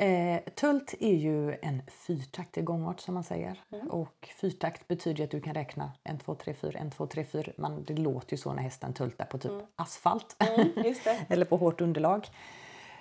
[0.00, 3.62] Eh, tult är ju en fyrtaktig gångart som man säger.
[3.88, 7.52] Och fyrtakt betyder att du kan räkna 1, 2, 3, 4, 1, 2, 3, 4.
[7.58, 10.36] Man, det låter ju så när hästen tultar på typ asfalt.
[10.84, 11.26] Just det.
[11.28, 12.26] Eller på hårt underlag.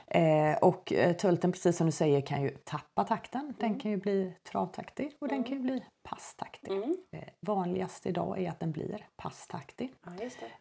[0.09, 3.53] Eh, och eh, tulten, precis som du säger, kan ju tappa takten.
[3.59, 6.71] Den kan ju bli travtaktig och den kan ju bli passtaktig.
[6.71, 6.97] Mm.
[7.11, 9.93] Eh, vanligast idag är att den blir passtaktig.
[10.05, 10.11] Ja.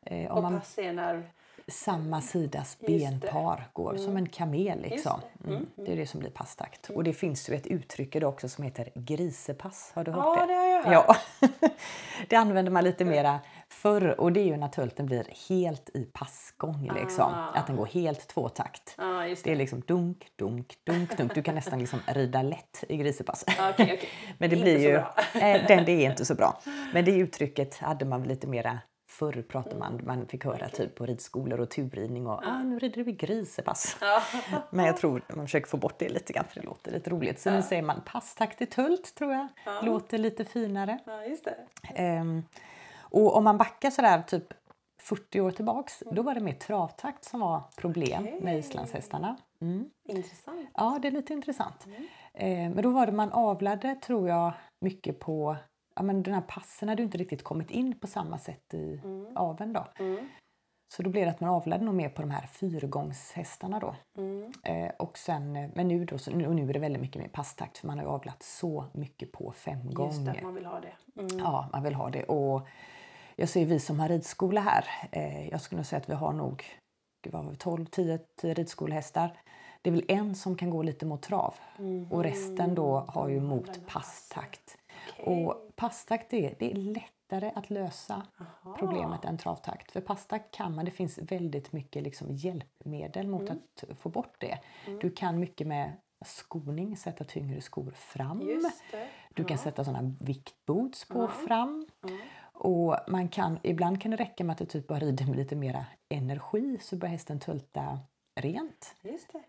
[0.03, 1.31] Eh, Och man pass är när...
[1.69, 2.77] samma sidas.
[2.81, 2.99] Mm.
[2.99, 4.81] benpar går som en kamel.
[4.81, 5.21] Liksom.
[5.39, 5.51] det.
[5.51, 5.67] Mm.
[5.75, 6.91] det är det som blir passtakt.
[6.91, 9.93] Och det finns ju ett uttryck idag också som heter grisepass.
[9.95, 10.53] Har du hört Ja, det?
[10.53, 11.19] det har jag hört.
[11.41, 11.49] Ja,
[12.29, 13.41] det använder man lite mera
[13.83, 16.91] förr och det är ju när tulten blir helt i passgång.
[16.95, 17.33] Liksom.
[17.33, 17.51] Ah.
[17.55, 18.97] Att den går helt tvåtakt.
[19.29, 19.55] Just Det det.
[19.55, 21.35] är liksom dunk, dunk, dunk, dunk.
[21.35, 23.45] Du kan nästan liksom rida lätt i grisepass.
[23.59, 24.09] Ja, Okej, okej.
[24.39, 25.03] Men det Inte blir ju...
[25.35, 26.61] Nej, den, det är inte så bra.
[26.93, 31.07] Men det uttrycket hade man lite mera Förr pratade man, man fick höra typ på
[31.07, 33.97] ridskolor och turridning och ah, nu rider vi grisepass.
[34.71, 37.41] Men jag tror man försöker få bort det lite grann för det låter lite roligt.
[37.41, 39.49] Så nu säger man passtakt i tult tror jag.
[39.85, 40.99] Låter lite finare.
[41.07, 41.57] ja, just det.
[41.95, 42.43] Ehm,
[43.17, 44.53] och om man backar sådär typ
[45.03, 49.37] 40 år tillbaks, då var det mer travtakt som var problem med islandshästarna.
[49.61, 49.91] Mm.
[50.09, 50.69] Intressant.
[50.75, 51.87] Ja, det är lite intressant.
[52.35, 55.57] Eh, men då var det man avlade, tror jag, mycket på...
[55.95, 59.01] Ja, men den här passen hade inte riktigt kommit in på samma sätt i
[59.35, 59.87] aveln då.
[59.99, 60.29] Mm.
[60.95, 63.95] Så då blev det att man avlade nog mer på de här fyrgångshästarna då.
[64.19, 64.53] Mm.
[64.63, 67.29] Eh, och sen, eh, men nu, då, nu, och nu är det väldigt mycket mer
[67.29, 70.07] passtakt för man har ju avlat så mycket på femgång.
[70.07, 71.21] Just det, man vill ha det.
[71.21, 71.39] Mm.
[71.39, 72.25] Ja, man vill ha det.
[72.25, 72.69] Och
[73.37, 76.65] jag ser vi som har ridskola här, eh, jag skulle säga att vi har nog
[77.23, 79.39] gud, vad har vi, 12, 10, 10 ridskolehästar.
[79.83, 81.55] Det är väl en som kan gå lite mot trav
[82.11, 84.77] och resten då har ju mot passtakt.
[85.25, 88.23] Och passtakt är, det är lättare att lösa
[88.79, 89.93] problemet än travtakt.
[89.93, 94.59] För passtakt kan man, det finns väldigt mycket liksom hjälpmedel mot att få bort det.
[95.01, 95.93] Du kan mycket med
[96.25, 98.41] skoning, sätta tyngre skor fram.
[99.35, 101.87] Du kan sätta sådana viktboots på fram.
[102.59, 105.57] Och man kan, ibland kan det räcka med att du typ bara rider med lite
[105.57, 108.01] mera energi så börjar hästen tulta
[108.41, 108.95] rent.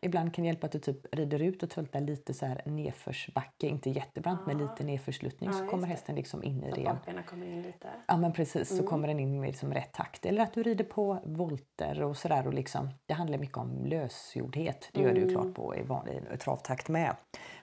[0.01, 3.67] Ibland kan det hjälpa att du typ rider ut och tultar lite så här nedförsbacke,
[3.67, 6.97] inte jättebrant men lite nedförsluttning så just kommer hästen liksom in i Så ren.
[7.23, 7.87] kommer in lite.
[8.07, 10.25] Ja men precis, så kommer den in med liksom rätt takt.
[10.25, 12.47] Eller att du rider på volter och sådär.
[12.47, 14.89] Och liksom, det handlar mycket om lösgjordhet.
[14.93, 17.15] Det gör det ju klart på i vanlig travtakt med.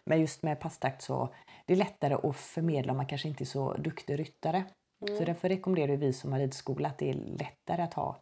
[0.05, 1.35] Men just med passtakt så
[1.67, 4.65] det är lättare att förmedla om man kanske inte är så duktig ryttare.
[5.01, 8.21] Så därför rekommenderar vi som har ridskola att det är lättare att ha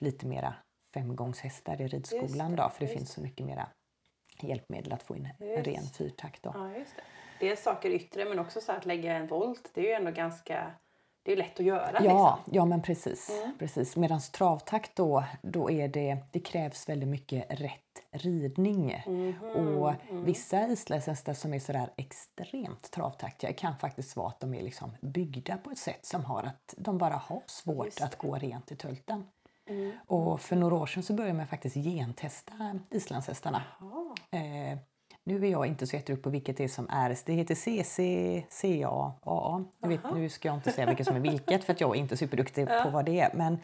[0.00, 0.54] lite mera
[0.94, 3.68] femgångshästar i ridskolan det, då, för det finns så mycket mera
[4.40, 5.66] hjälpmedel att få in en Just.
[5.66, 6.42] ren fyrtakt.
[6.42, 6.50] Då.
[6.54, 7.02] Ja, just det.
[7.46, 9.70] Dels saker yttre men också så att lägga en volt.
[9.74, 10.70] Det är ju ändå ganska...
[11.22, 12.04] Det är lätt att göra.
[12.04, 12.54] Ja, Liksom.
[12.54, 13.42] ja men precis.
[13.58, 13.96] precis.
[13.96, 19.02] Medan travtakt då, då är det, det krävs väldigt mycket rätt ridning.
[19.06, 24.62] Mhm, Och vissa islandshästar som är sådär extremt travtaktiga kan faktiskt vara att de är
[24.62, 28.72] liksom byggda på ett sätt som har att de bara har svårt att gå rent
[28.72, 29.24] i tölten.
[29.68, 29.92] Mm.
[30.06, 33.62] Och för några år sedan så började man faktiskt gentesta islandshästarna.
[34.30, 34.78] Eh,
[35.24, 37.16] nu är jag inte så jätteduktig på vilket det är som är.
[37.26, 37.98] Det heter CC,
[38.60, 39.64] CA, AA.
[39.78, 42.16] Vet, nu ska jag inte säga vilket som är vilket för att jag är inte
[42.16, 43.34] superduktig på vad det är.
[43.34, 43.58] Men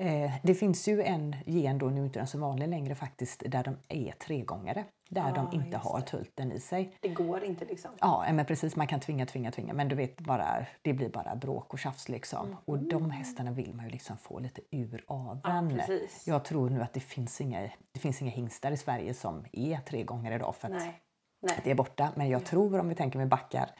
[0.00, 3.64] eh, det finns ju en gen då, nu inte den så vanlig längre faktiskt, där
[3.64, 4.84] de är tregångare.
[5.10, 6.06] Där Ah, de inte har det.
[6.06, 6.96] tulten i sig.
[7.00, 7.90] Det går inte liksom.
[8.00, 8.76] Ja, men precis.
[8.76, 9.72] Man kan tvinga, tvinga, tvinga.
[9.72, 12.56] Men du vet, bara, det blir bara bråk och tjafs liksom.
[12.64, 15.70] Och de hästarna vill man ju liksom få lite ur aveln.
[15.70, 16.26] Ja, precis.
[16.26, 17.60] jag tror nu att det finns inga,
[17.92, 21.00] det finns inga hingstar i Sverige som är tre gånger idag för att Nej.
[21.46, 21.60] Nej.
[21.64, 22.12] det är borta.
[22.16, 23.70] Men jag tror om vi tänker med backar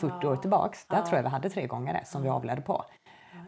[0.00, 2.84] 40 år tillbaks, där tror jag vi hade tre gånger som vi avlade på.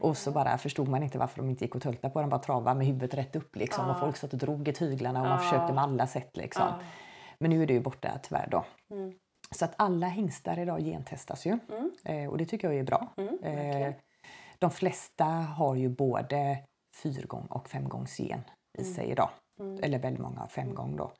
[0.00, 2.40] Och så bara förstod man inte varför de inte gick och tölta på den, bara
[2.40, 3.90] trava med huvudet rätt upp liksom.
[3.90, 6.66] Och folk satt och drog i tyglarna och man försökte med alla sätt liksom.
[6.66, 6.80] Ja.
[7.38, 8.64] Men nu är det ju borta tyvärr då.
[8.90, 9.12] Mm.
[9.54, 11.58] Så att alla hingstar idag gentestas ju.
[12.04, 13.06] Eh, och det tycker jag är bra.
[13.16, 13.94] Mm, eh,
[14.58, 16.58] de flesta har ju både
[17.02, 18.40] fyrgång och femgångsgen
[18.78, 18.94] i Mm.
[18.94, 19.30] sig idag.
[19.82, 21.12] Eller väldigt många har femgång då.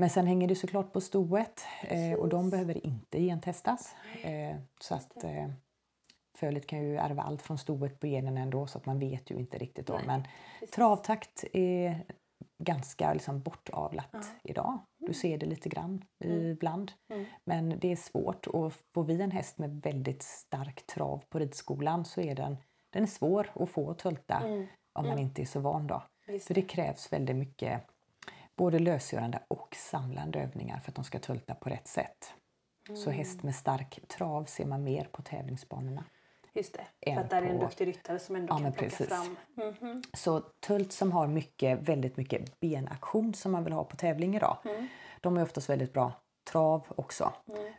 [0.00, 3.94] Men sen hänger det såklart på stoet eh, och de behöver inte gentestas.
[4.22, 5.24] Eh, så att
[6.36, 9.34] fölet kan ju ärva allt från stoet på genen ändå så att man vet ju
[9.34, 10.00] inte riktigt då.
[10.06, 10.24] Men
[10.74, 12.04] travtakt är
[12.58, 14.78] ganska liksom bortavlat idag.
[14.98, 16.92] Du ser det lite grann ibland.
[17.44, 22.04] Men det är svårt och får vi en häst med väldigt stark trav på ridskolan
[22.04, 22.56] så är den,
[22.90, 24.42] den är svår att få att tölta
[24.92, 26.02] om man inte är så van då.
[26.28, 27.82] Just För det krävs väldigt mycket
[28.56, 32.34] både lösgörande och samlande övningar för att de ska tulta på rätt sätt.
[32.94, 36.04] Så häst med stark trav ser man mer på tävlingsbanorna.
[36.56, 37.12] Just det.
[37.14, 39.08] För att där är en på- duktig ryttare som ändå Ja, kan plocka precis.
[39.08, 39.36] fram.
[39.54, 40.02] Mhm.
[40.14, 44.56] Så tult som har mycket, väldigt mycket benaktion som man vill ha på tävling idag.
[45.20, 46.12] De är oftast väldigt bra
[46.50, 47.32] trav också.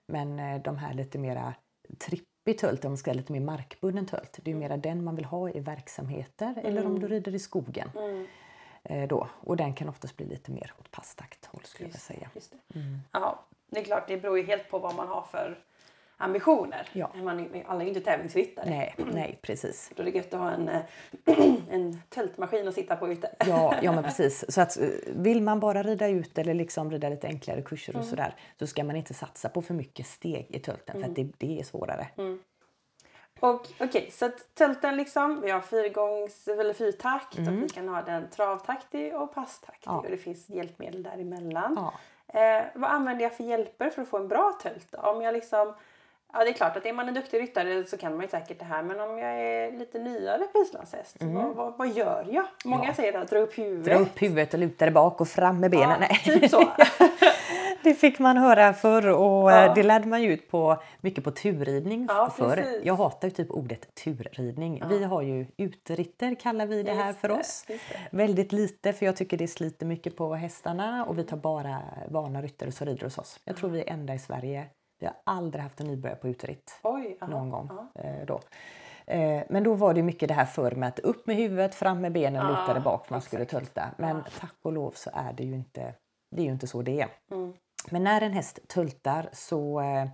[0.06, 1.54] Men eh, de här lite mera
[2.00, 5.16] trippig tult, om man ska lite mer markbunden tult, det är ju mera den man
[5.16, 7.90] vill ha i verksamheter eller om du rider i skogen.
[8.84, 9.28] Eh, då.
[9.40, 12.30] Och den kan oftast bli lite mer åt passtakthåll skulle jag vilja säga.
[12.36, 12.58] Just det.
[13.12, 15.58] Ja, det är klart, det beror ju helt på vad man har för
[16.18, 16.90] ambitioner.
[16.94, 17.12] Ja.
[17.16, 18.70] Man, alla är ju inte tävlingsryttare.
[18.70, 19.92] Nej, nej precis.
[19.96, 20.82] Då är det gött att ha en, eh,
[21.72, 23.36] en tältmaskin att sitta på ute.
[23.40, 24.46] Ja, ja men precis.
[24.52, 28.06] Så att, eh, vill man bara rida ut eller liksom rida lite enklare kurser och
[28.06, 31.28] sådär så ska man inte satsa på för mycket steg i tulten för att det,
[31.38, 32.08] det är svårare.
[33.40, 38.02] Och okej, så att tälten liksom, vi har fyrgångs eller fyrtakt och vi kan ha
[38.02, 39.96] den travtaktig och passtaktig Mm.
[39.96, 40.02] Ja.
[40.06, 41.74] och det finns hjälpmedel däremellan.
[41.76, 41.94] Ja.
[42.40, 44.94] Eh, vad använder jag för hjälper för att få en bra tölt?
[44.94, 45.74] Om jag liksom,
[46.34, 48.60] ja det är klart att är man en duktig ryttare så kan man ju säkert
[48.60, 52.46] det här men om jag är lite nyare på islandshäst, vad, vad, vad gör jag?
[52.66, 52.88] Många Mm.
[52.88, 52.94] Ja.
[52.96, 53.86] säger att dra upp huvudet.
[53.86, 56.02] Dra upp huvudet och luta dig bak och fram med benen.
[56.10, 56.64] Ja, typ så.
[57.84, 59.66] Det fick man höra förr och Ja.
[59.66, 62.56] eh, det lärde man ju ut på, mycket på turridning Ja, förr.
[62.56, 62.86] precis.
[62.86, 64.84] Jag hatar ju typ ordet turridning.
[64.90, 67.66] Vi har ju uteritter kallar vi det här Just för oss.
[67.68, 67.80] det.
[68.12, 71.78] Väldigt lite för jag tycker det sliter mycket på hästarna och vi tar bara
[72.10, 73.40] vana ryttare som rider hos oss.
[73.44, 74.66] Jag tror vi är enda i Sverige.
[75.00, 77.70] Vi har aldrig haft en nybörjare på uteritt Oj, aha, någon gång.
[77.94, 78.02] ja.
[78.02, 78.42] Eh, då.
[79.08, 82.02] Eh, men då var det mycket det här förr med att upp med huvudet, fram
[82.02, 83.92] med benen, Ja, luta dig bak man skulle tulta.
[83.98, 85.94] Men tack och lov så är det ju inte,
[86.36, 87.08] det är ju inte så det är.
[87.32, 87.54] Mm.
[87.92, 90.10] Men när en häst tultar så eh,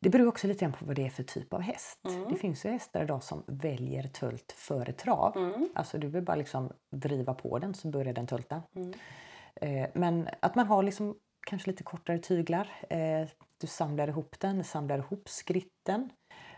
[0.00, 2.00] det beror också lite grann på vad det är för typ av häst.
[2.04, 2.28] Mm.
[2.28, 5.36] Det finns ju hästar idag som väljer tult före trav.
[5.36, 5.68] Mm.
[5.74, 8.62] Alltså du vill bara liksom driva på den så börjar den tulta.
[8.74, 9.90] Mm.
[9.94, 11.14] Men att man har liksom
[11.46, 12.70] kanske lite kortare tyglar.
[12.90, 13.28] Eh,
[13.58, 16.10] du samlar ihop den, samlar ihop skritten.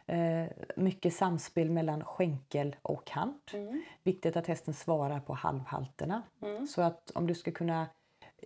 [0.06, 3.50] Eh, mycket samspel mellan skänkel och kant.
[3.54, 3.82] Mm.
[4.02, 6.22] Viktigt att hästen svarar på halvhalterna.
[6.68, 7.86] Så att om du ska kunna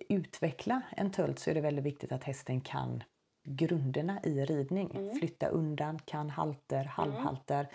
[0.09, 3.03] utveckla en tölt så är det väldigt viktigt att hästen kan
[3.45, 5.13] grunderna i ridning.
[5.19, 7.69] Flytta undan, kan halter, halvhalter.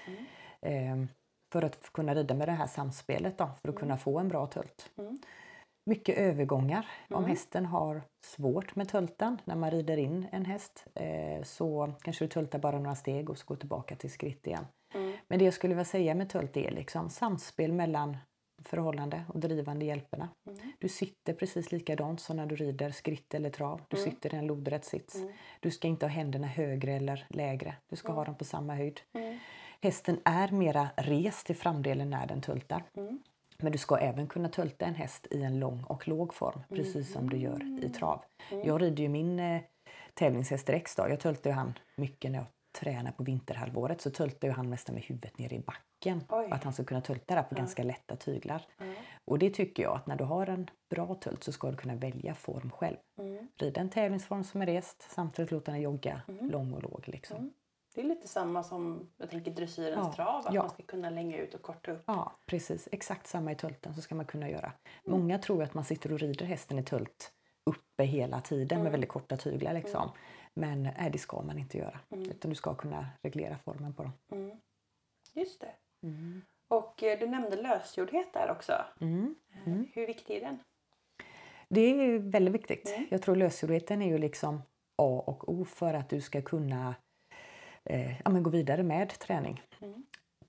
[0.62, 1.06] Eh,
[1.52, 4.48] för att kunna rida med det här samspelet då, för att kunna få en bra
[4.48, 4.92] tölt.
[5.86, 6.88] Mycket övergångar.
[7.10, 12.26] Om hästen har svårt med tölten när man rider in en häst eh, så kanske
[12.26, 14.66] du töltar bara några steg och så går tillbaka till skritt igen.
[15.28, 18.18] Men det jag skulle vilja säga med tölt är liksom samspel mellan
[18.66, 20.30] förhållande och drivande hjälperna.
[20.80, 23.82] Du sitter precis likadant som när du rider skritt eller trav.
[23.88, 25.16] Du sitter i en lodrätt sits.
[25.60, 27.76] Du ska inte ha händerna högre eller lägre.
[27.90, 29.02] Du ska ha dem på samma höjd.
[29.82, 32.84] Hästen är mera rest i framdelen när den tultar.
[33.64, 37.14] Men du ska även kunna tölta en häst i en lång och låg form, precis
[37.14, 38.24] som du gör i trav.
[38.64, 39.62] Jag rider ju min eh,
[40.14, 40.96] tävlingshäst Rex.
[40.96, 41.06] Då.
[41.10, 42.48] Jag töltar ju han mycket när jag
[42.80, 44.02] tränar på vinterhalvåret.
[44.02, 46.24] Så töltar ju han mest med huvudet ner i backen.
[46.30, 46.48] Oj.
[46.52, 48.66] Att han ska kunna tölta där på ganska lätta tyglar.
[49.26, 51.96] Och det tycker jag att när du har en bra tölt så ska du kunna
[51.96, 52.98] välja form själv.
[53.58, 57.04] Rida en tävlingsform som är rest samtidigt låta den jogga lång och låg.
[57.08, 57.54] Liksom.
[57.96, 60.62] Det är lite samma som jag tänker dressyrens Ja, trav, att ja.
[60.62, 62.04] man ska kunna länga ut och korta upp.
[62.08, 62.90] Ja, precis.
[62.92, 64.72] Exakt samma i tölten så ska man kunna göra.
[65.06, 67.34] Många tror att man sitter och rider hästen i tölt
[67.66, 69.74] uppe hela tiden med väldigt korta tyglar.
[69.74, 70.10] Liksom.
[70.54, 72.00] Men nej, det ska man inte göra.
[72.10, 74.12] Utan du ska kunna reglera formen på dem.
[75.34, 75.72] Just det.
[76.68, 78.74] Och eh, du nämnde lösgjordhet där också.
[79.02, 79.36] Mm.
[79.66, 80.60] Eh, Hur viktig är den?
[81.70, 82.96] Det är väldigt viktigt.
[83.10, 84.62] Jag tror lösgjordheten är ju liksom
[84.98, 86.96] A och O för att du ska kunna
[87.86, 89.62] eh, ja, men gå vidare med träning.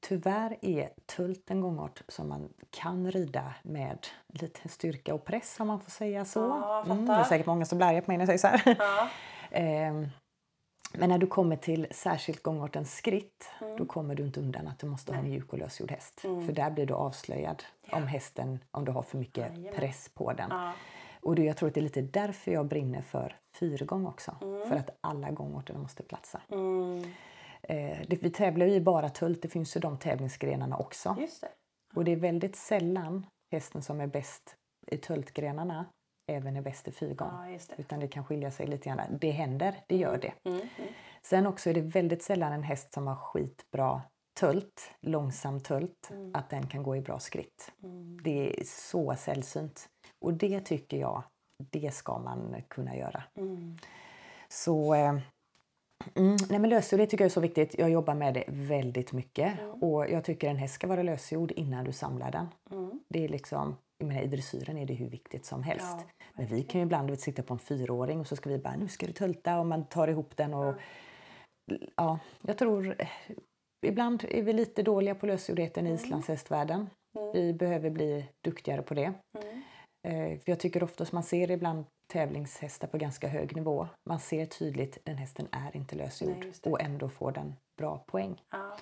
[0.00, 5.66] Tyvärr är tult en gångart som man kan rida med lite styrka och press om
[5.66, 6.40] man får säga så.
[6.40, 8.70] Ja, mm, det är säkert många som blir arga på mig när jag säger så
[8.70, 8.76] här.
[8.78, 9.08] Ja.
[9.50, 10.08] Ehm,
[10.92, 13.76] Men när du kommer till särskilt gångarten skritt, Mm.
[13.76, 16.20] då kommer du inte undan att du måste ha en mjuk och lösgjord häst.
[16.20, 19.74] För där blir du avslöjad om hästen, om du har för mycket Jajamän.
[19.74, 20.48] press på den.
[20.50, 20.72] Ja.
[21.24, 24.36] Och det, jag tror att det är lite därför jag brinner för fyrgång också.
[24.42, 24.68] Mm.
[24.68, 26.40] För att alla gångarterna måste platsa.
[26.48, 27.02] Mm.
[27.62, 31.16] Eh, det, vi tävlar ju i bara tult, det finns ju de tävlingsgrenarna också.
[31.20, 31.48] Just det.
[31.94, 34.56] Och det är väldigt sällan hästen som är bäst
[34.86, 35.86] i tultgrenarna
[36.26, 37.28] även är bäst i fyrgång.
[37.52, 37.82] Ja, det.
[37.82, 39.18] Utan det kan skilja sig lite grann.
[39.20, 40.32] Det händer, det gör det.
[40.44, 40.60] Mm.
[40.78, 40.92] Mm.
[41.22, 44.02] Sen också är det väldigt sällan en häst som har skitbra
[44.40, 47.72] tult, långsam tult, att den kan gå i bra skritt.
[48.24, 49.88] Det är så sällsynt.
[50.24, 51.22] Och det tycker jag,
[51.70, 53.22] det ska man kunna göra.
[53.34, 53.78] Mm.
[54.48, 55.08] Så eh,
[56.14, 57.74] mm, nej men lösgjord tycker jag är så viktigt.
[57.78, 59.58] Jag jobbar med det väldigt mycket.
[59.80, 62.46] Och jag tycker en häst ska vara lösgjord innan du samlar den.
[62.70, 63.00] Mm.
[63.08, 65.96] Det är liksom, jag menar, I dressyren är det hur viktigt som helst.
[65.98, 68.58] Ja, Men vi kan ju ibland vet, sitta på en fyraåring och så ska vi
[68.58, 70.54] bara, nu ska du tulta och man tar ihop den.
[70.54, 70.74] Och,
[71.96, 73.08] ja, jag tror, eh,
[73.86, 76.90] ibland är vi lite dåliga på lösgjordheten i islandshästvärlden.
[77.32, 79.12] Vi behöver bli duktigare på det.
[80.04, 80.32] Mm.
[80.32, 83.88] Eh, för jag tycker oftast man ser ibland tävlingshästar på ganska hög nivå.
[84.08, 88.42] Man ser tydligt den hästen är inte lösgjord och ändå får den bra poäng.
[88.50, 88.76] Ja.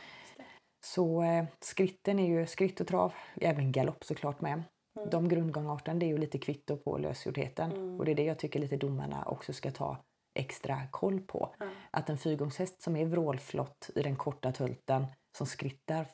[0.85, 4.63] Så eh, skritten är ju skritt och trav, även galopp såklart med.
[4.99, 5.11] Mm.
[5.11, 8.61] De grundgångarten det är ju lite kvitto på lösgjordheten och det är det jag tycker
[8.61, 9.97] lite domarna också ska ta
[10.35, 11.55] extra koll på.
[11.91, 15.07] Att en fyrgångshäst som är vrålflott i den korta tulten
[15.39, 16.07] som skrittar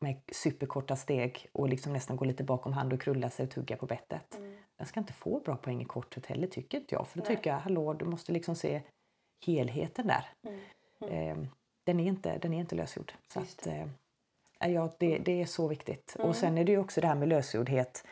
[0.00, 3.76] med superkorta steg och liksom nästan går lite bakom hand och krullar sig och tuggar
[3.76, 4.40] på bettet.
[4.78, 7.08] Den ska inte få bra poäng i kortut heller tycker inte jag.
[7.08, 7.36] För då Nej.
[7.36, 8.82] tycker jag, hallå, du måste liksom se
[9.46, 10.26] helheten där.
[11.10, 11.36] Eh,
[11.86, 13.12] den, är inte, den är inte lösgjord.
[13.32, 13.86] Så att, eh,
[14.58, 16.16] ja, det, det är så viktigt.
[16.18, 16.28] Mm.
[16.28, 18.06] Och sen är det ju också det här med lösgjordhet.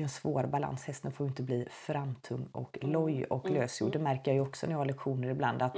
[0.00, 0.84] Är en svår balans.
[0.84, 2.92] Hästen får inte bli framtung och Mm.
[2.92, 3.92] loj och lösgjord.
[3.92, 5.62] Det märker jag ju också när jag har lektioner ibland.
[5.62, 5.76] Att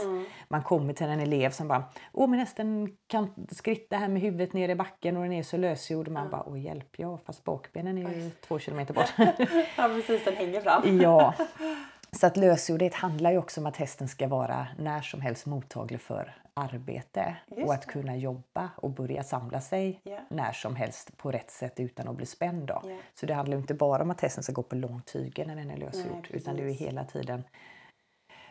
[0.48, 4.52] man kommer till en elev som bara Åh men hästen kan skritta här med huvudet
[4.52, 6.08] ner i backen och den är så lösgjord.
[6.08, 9.12] Man bara Åh hjälp ja fast bakbenen är ju två kilometer bort.
[9.76, 10.24] ja, precis.
[10.24, 11.00] Den hänger fram.
[11.00, 11.34] ja.
[12.16, 16.00] Så att lösgjordhet handlar ju också om att hästen ska vara när som helst mottaglig
[16.00, 17.88] för arbete Just och att det.
[17.88, 20.18] kunna jobba och börja samla sig Ja.
[20.30, 22.70] när som helst på rätt sätt utan att bli spänd.
[22.70, 22.82] Ja.
[23.14, 25.76] Så det handlar inte bara om att hästen ska gå på långtyger när den är
[25.76, 27.44] lösgjord Nej, utan det är ju hela tiden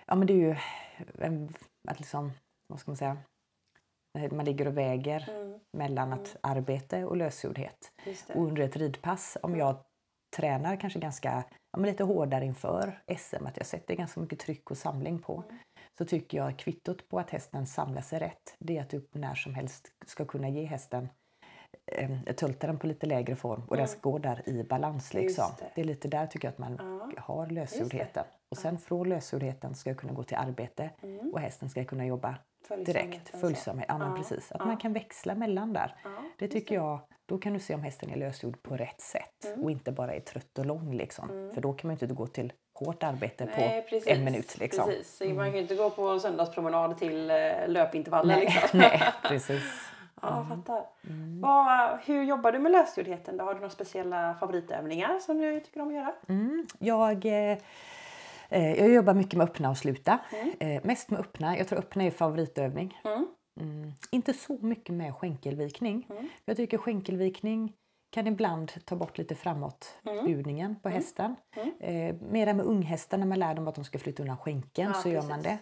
[0.05, 0.55] Ja men det är ju
[1.87, 2.31] att liksom,
[2.67, 3.17] vad ska man säga,
[4.31, 5.59] man ligger och väger Mm.
[5.77, 7.91] mellan att arbete och lösgjordhet.
[8.35, 9.75] Och under ett ridpass, om jag
[10.35, 14.71] tränar kanske ganska ja, men lite hårdare inför SM, att jag sätter ganska mycket tryck
[14.71, 15.43] och samling på,
[15.97, 19.35] så tycker jag kvittot på att hästen samlar sig rätt, det är att du när
[19.35, 21.09] som helst ska kunna ge hästen
[21.91, 25.13] eh, tulta den på lite lägre form och den ska gå där i balans.
[25.13, 25.45] Liksom.
[25.59, 25.71] det.
[25.75, 25.81] Det.
[25.81, 26.77] är lite där tycker jag att man
[27.15, 27.21] Ja.
[27.21, 28.23] har lösgjordheten.
[28.51, 30.89] Och sen från lösgjordheten ska jag kunna gå till arbete
[31.33, 32.37] och hästen ska kunna jobba
[32.85, 33.29] direkt.
[33.41, 33.85] Följsamhet.
[33.89, 34.51] Ja, men precis.
[34.51, 35.95] Att man kan växla mellan där.
[36.37, 39.63] Det tycker jag, då kan du se om hästen är lösgjord på rätt sätt Mm.
[39.63, 40.93] och inte bara är trött och lång.
[40.97, 41.51] Liksom.
[41.53, 44.07] För då kan man inte gå till hårt arbete Nej, på precis.
[44.07, 44.57] en minut.
[44.59, 44.85] Liksom.
[44.85, 45.17] Precis.
[45.17, 47.35] Så Man kan ju inte gå på söndagspromenad till eh,
[47.67, 48.35] löpintervaller.
[48.35, 48.69] Nej, Liksom.
[48.79, 49.61] nej, precis.
[50.23, 50.85] Ja, jag fattar.
[51.09, 51.41] Mm.
[51.41, 53.37] Vad, hur jobbar du med lösgjordheten?
[53.37, 53.43] Då?
[53.43, 56.13] Har du några speciella favoritövningar som du tycker om att göra?
[56.29, 57.57] Mm, jag, eh,
[58.59, 60.19] jag jobbar mycket med öppna och sluta.
[60.59, 61.57] Eh, mest med öppna.
[61.57, 62.99] Jag tror öppna är favoritövning.
[63.03, 63.27] Mm.
[63.59, 66.07] Mm, inte så mycket med skänkelvikning.
[66.45, 67.73] Jag tycker skänkelvikning
[68.11, 71.35] kan ibland ta bort lite framåtbjudningen på hästen.
[71.79, 75.01] Eh, mera med unghästar när man lär dem att de ska flytta undan skänkeln Ja,
[75.01, 75.59] så gör man precis.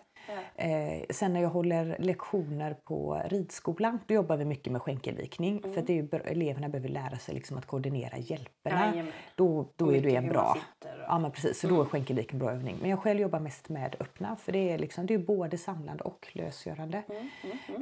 [0.56, 5.62] Eh, sen när jag håller lektioner på ridskolan då jobbar vi mycket med skänkelvikning.
[5.62, 8.86] För att det är eleverna behöver lära sig liksom att koordinera hjälperna.
[8.86, 9.14] Jajamän.
[9.36, 10.58] Då, då är det bra...
[10.86, 11.00] Mm.
[11.08, 12.78] Ja men precis, så då är skänkelvik en bra övning.
[12.82, 16.04] Men jag själv jobbar mest med öppna för det är, liksom, det är både samlande
[16.04, 17.04] och lösgörande.
[17.10, 17.30] Mm,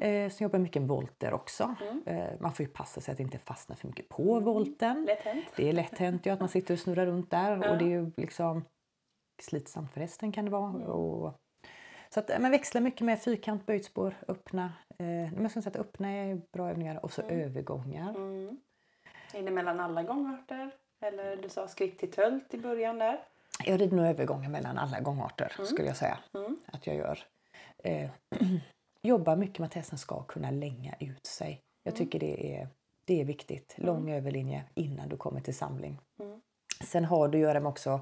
[0.01, 1.75] Eh, så jag jobbar mycket med volter också.
[2.05, 4.97] Eh, man får ju passa sig att inte fastna för mycket på volten.
[4.97, 5.17] Mm.
[5.23, 5.45] Hänt.
[5.55, 7.89] Det är lätt hänt ju att man sitter och snurrar runt där och det är
[7.89, 8.65] ju liksom
[9.41, 10.69] slitsamt för hästen kan det vara.
[10.69, 10.81] Mm.
[10.81, 11.39] Och,
[12.09, 14.63] så att man växlar mycket med fyrkant, böjtspår, öppna.
[14.99, 18.09] Eh, men säga att öppna är bra övningar och så övergångar.
[18.09, 18.57] Mm.
[19.33, 20.71] Är det mellan alla gångarter?
[21.05, 23.19] Eller du sa skritt till tölt i början där.
[23.65, 25.65] Jag rider nog övergångar mellan alla gångarter Mm.
[25.67, 26.17] skulle jag säga
[26.65, 27.19] att jag gör.
[27.83, 28.09] Eh,
[29.01, 31.61] jobbar mycket med att hästen ska kunna länga ut sig.
[31.83, 31.97] Jag Mm.
[32.05, 32.67] tycker det är,
[33.05, 33.75] det är viktigt.
[33.77, 35.99] Lång överlinje innan du kommer till samling.
[36.19, 36.41] Mm.
[36.83, 37.99] Sen har att göra med också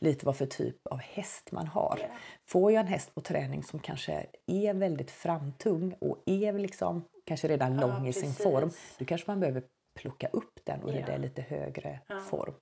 [0.00, 1.98] lite vad för typ av häst man har.
[2.02, 2.08] Ja.
[2.46, 7.48] Får jag en häst på träning som kanske är väldigt framtung och är liksom kanske
[7.48, 9.62] redan lång i sin form, då kanske man behöver
[9.98, 10.96] plocka upp den och Ja.
[10.98, 12.18] rida i lite högre Ja.
[12.20, 12.54] form.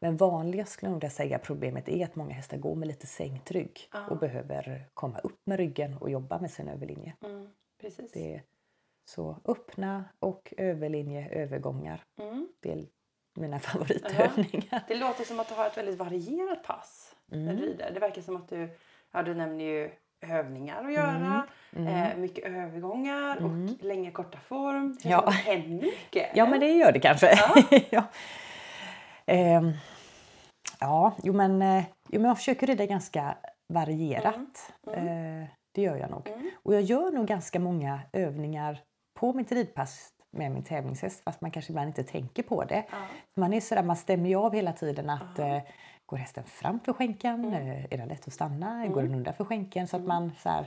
[0.00, 3.88] Men vanligast skulle jag säga problemet är att många hästar går med lite sänkt rygg
[3.92, 4.06] Ja.
[4.06, 7.14] och behöver komma upp med ryggen och jobba med sin överlinje.
[7.24, 7.48] Mm.
[7.80, 8.12] Precis.
[8.12, 8.42] Det
[9.04, 12.02] så öppna och överlinje övergångar.
[12.20, 12.48] Mm.
[12.60, 12.86] Det är
[13.34, 14.82] mina favoritövningar.
[14.88, 17.90] Det låter som att du har ett väldigt varierat pass när du rider.
[17.94, 18.76] Det verkar som att du,
[19.12, 19.90] ja du nämner ju
[20.26, 24.96] övningar att göra, Eh, mycket övergångar och länge korta form.
[25.02, 25.30] Det Ja.
[25.30, 26.30] händer mycket.
[26.34, 27.34] Ja, men det gör det kanske.
[27.90, 28.04] Ja,
[29.26, 29.72] Ehm,
[30.80, 33.36] ja jo, men, eh, jo, men jag försöker rida ganska
[33.72, 34.72] varierat.
[34.92, 36.28] Eh, det gör jag nog.
[36.54, 38.80] Och jag gör nog ganska många övningar
[39.20, 42.84] på mitt ridpass med min tävlingshäst fast man kanske ibland inte tänker på det.
[43.34, 45.58] Man är sådär, man stämmer ju av hela tiden att eh,
[46.06, 47.54] går hästen fram för skänken?
[47.54, 48.86] Eh, är den lätt att stanna?
[48.86, 49.88] Går den undan för skänken?
[49.88, 50.66] Så att man så här,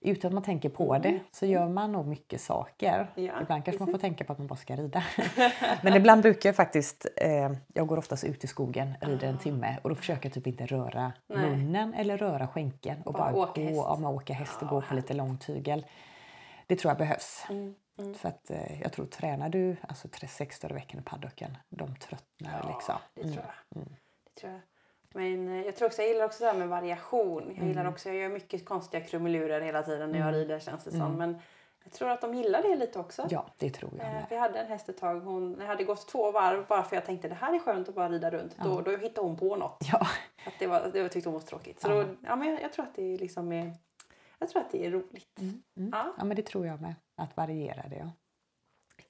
[0.00, 3.10] utan att man tänker på det så gör man nog mycket saker.
[3.14, 5.02] Ja, ibland kanske man får tänka på att man bara ska rida.
[5.82, 9.78] Men ibland brukar jag faktiskt, eh, jag går oftast ut i skogen, rider en timme
[9.82, 11.38] och då försöker jag typ inte röra Nej.
[11.50, 13.76] munnen eller röra skänken och Bara bara, åka gå, häst.
[13.76, 15.86] ja, man åker häst och Ja, gå på lite långtygel.
[16.66, 17.44] Det tror jag behövs.
[17.50, 17.74] Mm,
[18.14, 21.56] För att eh, jag tror tränar du alltså tre- sex dagar i veckan i paddocken,
[21.68, 22.94] de tröttnar liksom.
[23.14, 23.84] det tror jag.
[24.34, 24.60] Det tror jag.
[25.14, 27.52] Men eh, jag tror också, jag gillar också det här med variation.
[27.56, 30.90] Jag gillar också, jag gör mycket konstiga krumelurer hela tiden när jag rider känns det
[30.90, 31.12] som.
[31.14, 31.38] Men
[31.84, 33.26] jag tror att de gillar det lite också.
[33.30, 34.26] Ja, det tror jag Eh, med.
[34.30, 37.28] Vi hade en häst ett tag, hon hade gått två varv bara för jag tänkte
[37.28, 38.56] det här är skönt att bara rida runt.
[38.64, 39.76] Då, då hittade hon på något.
[39.92, 40.06] Ja,
[40.46, 41.80] Att det, var, det tyckte hon var så tråkigt.
[41.80, 43.72] Så då, ja, men jag, jag tror att det liksom är,
[44.38, 45.40] jag tror att det är roligt.
[45.92, 46.14] Ja.
[46.18, 46.94] ja, men det tror jag med.
[47.16, 47.96] Att variera det.
[47.96, 48.10] Ja.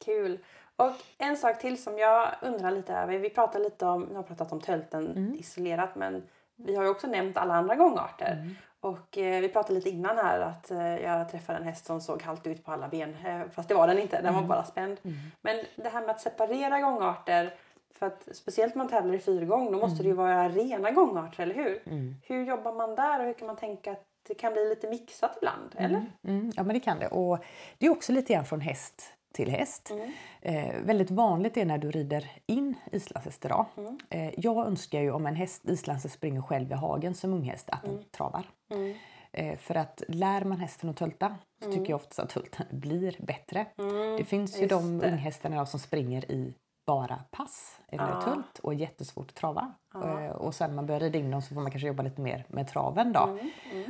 [0.05, 0.39] Kul.
[0.76, 3.18] Och en sak till som jag undrar lite över.
[3.18, 5.35] Vi pratar lite om, nu har pratat om tölten Mm.
[5.35, 6.22] isolerat men
[6.57, 8.33] vi har ju också nämnt alla andra gångarter.
[8.33, 8.55] Mm.
[8.81, 12.22] Och eh, vi pratade lite innan här att eh, jag träffade en häst som såg
[12.22, 13.14] halt ut på alla ben.
[13.26, 14.41] Eh, fast det var den inte, den Mm.
[14.41, 14.99] var bara spänd.
[15.41, 17.55] Men det här med att separera gångarter.
[17.95, 21.43] För att speciellt när man tävlar i fyrgång då måste det ju vara rena gångarter,
[21.43, 21.83] eller hur?
[22.26, 25.37] Hur jobbar man där och hur kan man tänka att det kan bli lite mixat
[25.37, 26.07] ibland, eller?
[26.22, 27.09] Mm, ja, men det kan det.
[27.09, 27.39] Och
[27.79, 29.93] det är också lite grann från häst till häst.
[30.41, 33.66] Eh, väldigt vanligt är när du rider in islandshäst idag.
[34.11, 37.83] Eh, jag önskar ju om en häst islandshäst springer själv i hagen som unghäst att
[37.83, 38.51] den travar.
[39.33, 43.16] Eh, för att lär man hästen att tölta så tycker jag oftast att tölten blir
[43.18, 43.66] bättre.
[44.18, 46.55] det finns ju just de unghästarna som springer i
[46.89, 49.74] bara pass eller tölt och är jättesvårt att trava.
[49.95, 52.20] Eh, Och sen när man börjar rida in dem så får man kanske jobba lite
[52.20, 53.39] mer med traven då.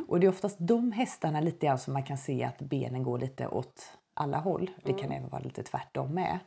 [0.09, 3.19] Och det är oftast de hästarna lite grann som man kan se att benen går
[3.19, 4.71] lite åt alla håll.
[4.85, 6.39] Det kan även vara lite tvärtom med.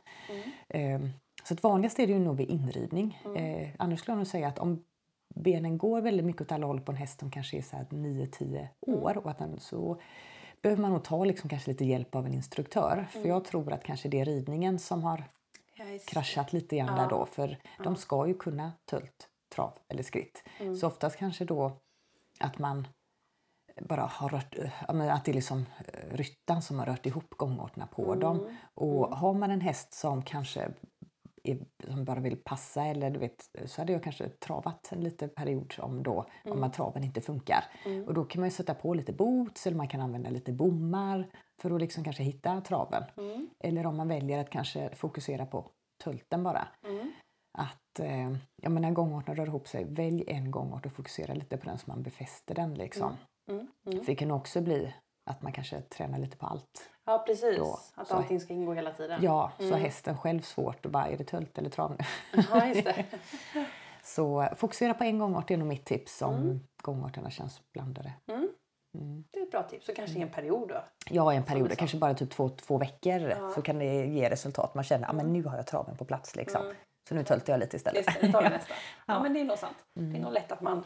[0.68, 1.00] Eh,
[1.44, 3.18] Så att vanligast är det ju nog vid inridning.
[3.36, 4.84] Eh, annars skulle jag nog säga att om
[5.34, 7.86] benen går väldigt mycket åt alla håll på en häst som kanske är så här
[7.90, 10.00] 9-10 år och att den, så
[10.62, 13.06] behöver man nog ta liksom kanske lite hjälp av en instruktör.
[13.10, 15.24] För jag tror att kanske det är ridningen som har
[15.92, 17.26] Ja, kraschat lite grann där då.
[17.26, 20.44] För de ska ju kunna tölt, trav eller skritt.
[20.80, 21.72] Så oftast kanske då
[22.40, 22.86] att man
[23.80, 24.54] bara har rört,
[24.88, 28.56] ja, men att det är liksom eh, ryttaren som har rört ihop gångarterna på dem.
[28.74, 30.68] Och har man en häst som kanske
[31.44, 35.28] är, som bara vill passa eller du vet, så hade jag kanske travat en liten
[35.28, 37.64] period om, då, om att traven inte funkar.
[38.06, 41.30] Och då kan man ju sätta på lite boots eller man kan använda lite bommar
[41.62, 43.02] för att liksom kanske hitta traven.
[43.60, 45.70] Eller om man väljer att kanske fokusera på
[46.04, 46.68] tölten bara.
[47.58, 48.30] Att eh,
[48.62, 51.78] ja, men när gångarten rör ihop sig, välj en gångart och fokusera lite på den
[51.78, 52.74] så man befäster den.
[52.74, 53.16] Liksom.
[53.50, 54.94] Mm, För det kan också bli
[55.30, 56.90] att man kanske tränar lite på allt.
[57.04, 57.58] Ja, precis.
[57.58, 59.20] Då, att så- allting ska ingå hela tiden.
[59.22, 62.04] Ja, så har hästen själv svårt att bara, är det tölt eller trav nu?
[62.50, 63.04] Ja, just det.
[64.04, 68.12] Så fokusera på en gångart är nog mitt tips om gångarterna känns blandade.
[68.94, 69.24] Mm.
[69.30, 69.86] Det är ett bra tips.
[69.86, 70.84] Så kanske i en period då.
[71.10, 74.74] Ja, i en period, kanske bara typ två, två veckor så kan det ge resultat.
[74.74, 75.26] Man känner att Mm.
[75.26, 76.36] men nu har jag traven på plats.
[76.36, 76.72] Liksom.
[77.08, 78.06] Så nu töltar jag lite istället.
[78.06, 78.74] Just det, tar nästa.
[79.06, 79.76] Ja, men det är nog sant.
[79.94, 80.84] Det är nog lätt att man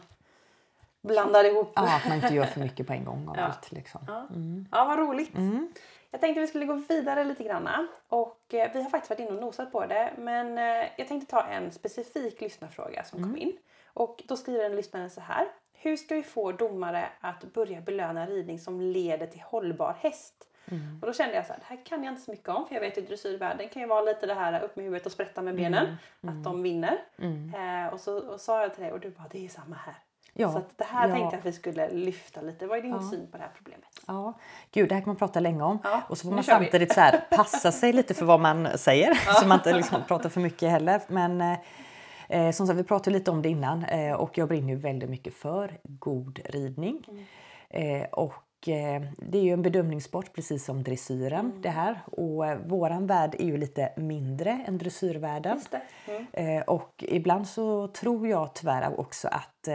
[1.01, 1.71] blandar ihop.
[1.75, 3.43] Ja, att man inte gör för mycket på en gång av Ja.
[3.43, 3.71] allt.
[3.71, 4.01] Liksom.
[4.07, 4.27] Ja.
[4.71, 5.35] ja, vad roligt.
[5.37, 5.73] Mm.
[6.11, 7.87] Jag tänkte vi skulle gå vidare lite grann.
[8.07, 10.13] Och eh, vi har faktiskt varit inne och nosat på det.
[10.17, 13.57] Men eh, jag tänkte ta en specifik lyssnarfråga som kom in.
[13.93, 15.47] Och då skriver en lyssnare så här.
[15.87, 20.33] Hur ska vi få domare att börja belöna ridning som leder till hållbar häst?
[21.01, 22.75] Och då kände jag så här, det här kan jag inte så mycket om för
[22.75, 25.41] jag vet ju dressyrvärlden kan ju vara lite det här upp med huvudet och sprätta
[25.41, 25.97] med benen.
[26.21, 26.97] Att de vinner.
[27.55, 29.95] Eh, och så och sa jag till dig och du bara, det är samma här.
[30.33, 31.15] Ja, Så det här ja.
[31.15, 32.67] tänkte jag att vi skulle lyfta lite.
[32.67, 33.89] Vad är din syn på det här problemet?
[34.07, 34.33] Ja,
[34.71, 35.79] gud det här kan man prata länge om.
[35.83, 36.43] Ja, och så får man vi.
[36.43, 39.13] samtidigt så här, passa sig lite för vad man säger.
[39.41, 41.01] Så man inte liksom pratar för mycket heller.
[41.07, 41.57] Men
[42.29, 45.09] eh, som sagt, vi pratade lite om det innan eh, och jag brinner ju väldigt
[45.09, 47.03] mycket för god ridning.
[47.07, 47.23] Mm.
[47.69, 51.61] Eh, och eh, det är ju en bedömningssport precis som dressyren Mm.
[51.61, 51.99] det här.
[52.05, 55.61] Och eh, våran värld är ju lite mindre än dressyrvärlden.
[56.07, 56.25] Mm.
[56.33, 59.67] Eh, och ibland så tror jag tyvärr också att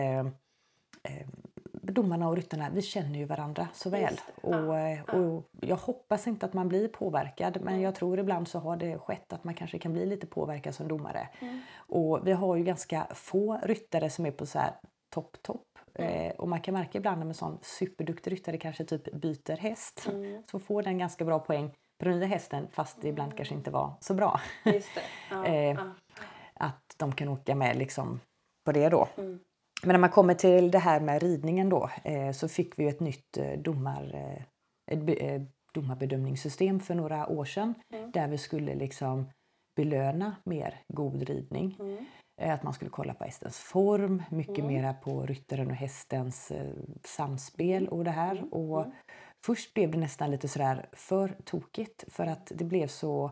[1.83, 4.21] domarna och ryttarna, vi känner ju varandra så väl.
[4.43, 8.59] Och, eh, och jag hoppas inte att man blir påverkad men jag tror ibland så
[8.59, 11.29] har det skett att man kanske kan bli lite påverkad som domare.
[11.77, 14.73] Och vi har ju ganska få ryttare som är på så här
[15.15, 15.67] topp topp.
[15.95, 20.09] Eh, och man kan märka ibland när en sån superduktig ryttare kanske typ byter häst
[20.51, 23.71] så får den ganska bra poäng på den nya hästen fast det ibland kanske inte
[23.71, 24.41] var så bra.
[25.31, 25.91] Ja, Eh, ja.
[26.55, 28.21] att de kan åka med liksom
[28.65, 29.09] på det då.
[29.17, 29.41] Mm.
[29.83, 33.01] Men när man kommer till det här med ridningen då eh, så fick vi ett
[33.01, 34.43] nytt eh, domar, eh,
[34.93, 38.11] ett be, domarbedömningssystem för några år sedan Mm.
[38.11, 39.31] där vi skulle liksom
[39.77, 41.77] belöna mer god ridning.
[41.81, 42.05] Mm.
[42.53, 46.53] Att man skulle kolla på hästens form, mycket mera på ryttaren och hästens
[47.05, 48.37] samspel och det här.
[48.37, 48.49] Mm.
[48.49, 48.87] Och
[49.47, 53.31] Först blev det nästan lite sådär för tokigt för att det blev så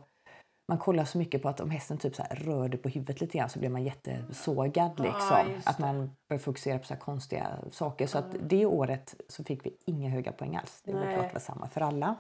[0.71, 3.49] man kollar så mycket på att om hästen typ så rörde på huvudet lite grann
[3.49, 5.01] så blev man jättesågad.
[5.01, 5.53] Liksom.
[5.55, 8.07] just att man började fokusera på så konstiga saker.
[8.07, 10.83] Så att det året så fick vi inga höga poäng alls.
[10.85, 12.17] Det var klart var samma för alla.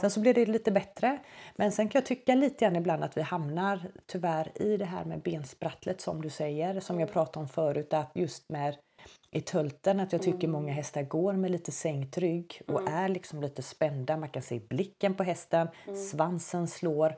[0.00, 1.18] Sen så blev det lite bättre.
[1.56, 5.04] Men sen kan jag tycka lite grann ibland att vi hamnar tyvärr i det här
[5.04, 6.80] med bensprattlet som du säger.
[6.80, 7.92] Som jag pratade om förut.
[7.92, 8.76] Att just med
[9.30, 13.40] i tölten att jag tycker många hästar går med lite sänkt rygg och är liksom
[13.40, 14.16] lite spända.
[14.16, 15.68] Man kan se blicken på hästen,
[16.10, 17.16] svansen slår.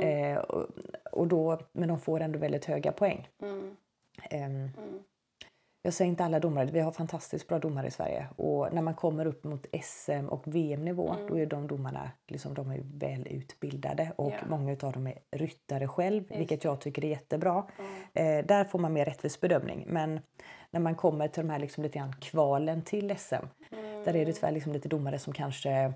[0.00, 0.66] Eh, och,
[1.12, 3.28] och då, men de får ändå väldigt höga poäng.
[3.42, 3.76] Mm.
[4.30, 4.70] Ehm,
[5.82, 8.28] Jag säger inte alla domare, vi har fantastiskt bra domare i Sverige.
[8.36, 12.70] Och när man kommer upp mot SM och VM-nivå då är de domarna liksom, de
[12.70, 14.46] är väl utbildade och Ja.
[14.48, 17.64] många av dem är ryttare själv, vilket jag tycker är jättebra.
[17.78, 18.38] Mm.
[18.40, 19.84] Eh, där får man mer rättvis bedömning.
[19.88, 20.20] Men
[20.70, 23.46] när man kommer till de här liksom, lite grann kvalen till SM,
[24.04, 25.92] där är det tyvärr liksom, lite domare som kanske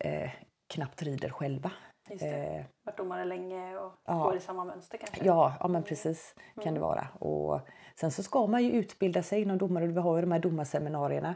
[0.00, 0.30] eh,
[0.74, 1.72] knappt rider själva.
[2.10, 2.56] Just det.
[2.56, 4.24] Eh, Varit domare länge och Ja.
[4.24, 5.24] går i samma mönster kanske.
[5.24, 7.08] Ja, ja men precis kan det vara.
[7.20, 7.60] Och
[8.00, 9.86] sen så ska man ju utbilda sig inom domare.
[9.86, 11.34] Vi har ju de här domarseminarierna.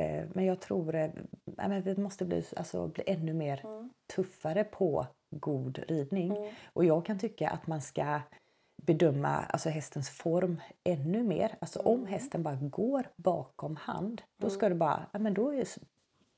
[0.00, 1.10] Eh, Men jag tror eh,
[1.56, 3.62] men vi måste bli, alltså, bli ännu mer
[4.14, 5.06] tuffare på
[5.36, 6.54] god ridning.
[6.72, 8.20] Och jag kan tycka att man ska
[8.82, 11.56] bedöma alltså hästens form ännu mer.
[11.60, 15.54] Alltså om hästen bara går bakom hand, då ska du bara, ja men då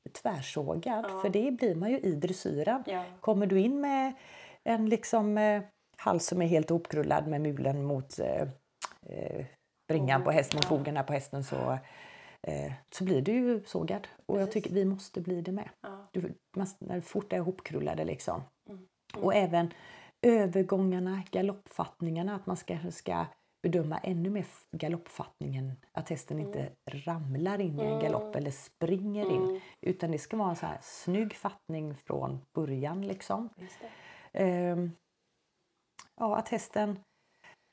[0.09, 1.07] tvärsågad.
[1.23, 2.85] För det blir man ju i dressyren.
[2.87, 3.05] Ja.
[3.21, 4.13] Kommer du in med
[4.65, 5.63] en liksom eh,
[5.97, 8.43] hals som är helt uppkrullad med mulen mot eh,
[9.07, 9.47] eh,
[9.89, 11.79] bringan på hästen, mot fogarna på hästen så,
[12.43, 14.09] eh, så blir du ju sågad.
[14.27, 15.69] Och jag tycker vi måste bli det med.
[15.81, 16.09] Ja.
[16.13, 18.43] Du, man, när fort är ihopkrullade liksom.
[18.71, 18.87] Mm.
[19.17, 19.73] Och även
[20.27, 23.27] övergångarna, galoppfattningarna, att man ska, ska
[23.71, 24.47] bedöma ännu mer
[24.77, 25.73] galoppfattningen.
[25.93, 26.47] Att hästen Mm.
[26.49, 29.61] inte ramlar in i en galopp eller springer in.
[29.87, 33.49] Utan det ska vara en så här snygg fattning från början liksom.
[34.33, 34.91] Ehm,
[36.21, 36.99] ja, att hästen...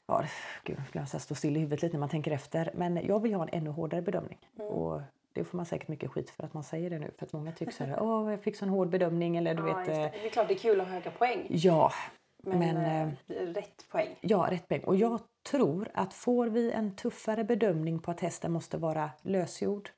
[0.07, 0.23] Ja,
[0.63, 2.71] gud, jag blir så här stå still i huvudet lite när man tänker efter.
[2.75, 4.37] Men jag vill ha en ännu hårdare bedömning.
[4.59, 5.01] Och
[5.33, 7.11] det får man säkert mycket skit för att man säger det nu.
[7.17, 9.37] För att många tycker så här, åh, jag fick sån hård bedömning.
[9.37, 9.87] Eller du Ja, vet...
[9.87, 10.05] just det.
[10.05, 11.47] eh, det är klart det är kul att ha höga poäng.
[11.49, 11.91] Ja,
[12.47, 12.77] Men, men...
[12.77, 14.15] eh, eh, rätt poäng.
[14.21, 14.83] Ja, rätt poäng.
[14.83, 15.19] Och jag
[15.49, 19.89] tror att får vi en tuffare bedömning på att hästen måste vara lösgjord,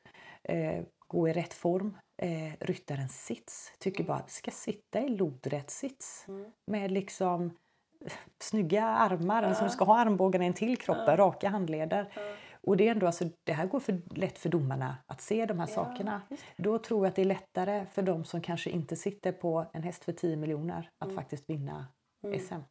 [0.44, 5.70] eh, gå i rätt form, eh, ryttarens sits, tycker bara att ska sitta i lodrätt
[5.70, 6.26] sits
[6.72, 7.52] med liksom
[8.42, 9.50] snygga armar, ja.
[9.50, 12.14] liksom ska ha armbågarna in till kroppen, raka handleder.
[12.62, 15.60] Och det är ändå, alltså, det här går för lätt för domarna att se de
[15.60, 16.22] här sakerna.
[16.58, 19.84] Då tror jag att det är lättare för de som kanske inte sitter på en
[19.84, 21.86] häst för 10 miljoner att faktiskt vinna
[22.34, 22.62] SM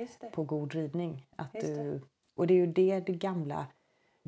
[0.00, 0.30] Just det.
[0.30, 1.26] på god ridning.
[1.36, 2.00] Att du,
[2.36, 3.66] och det är ju det det gamla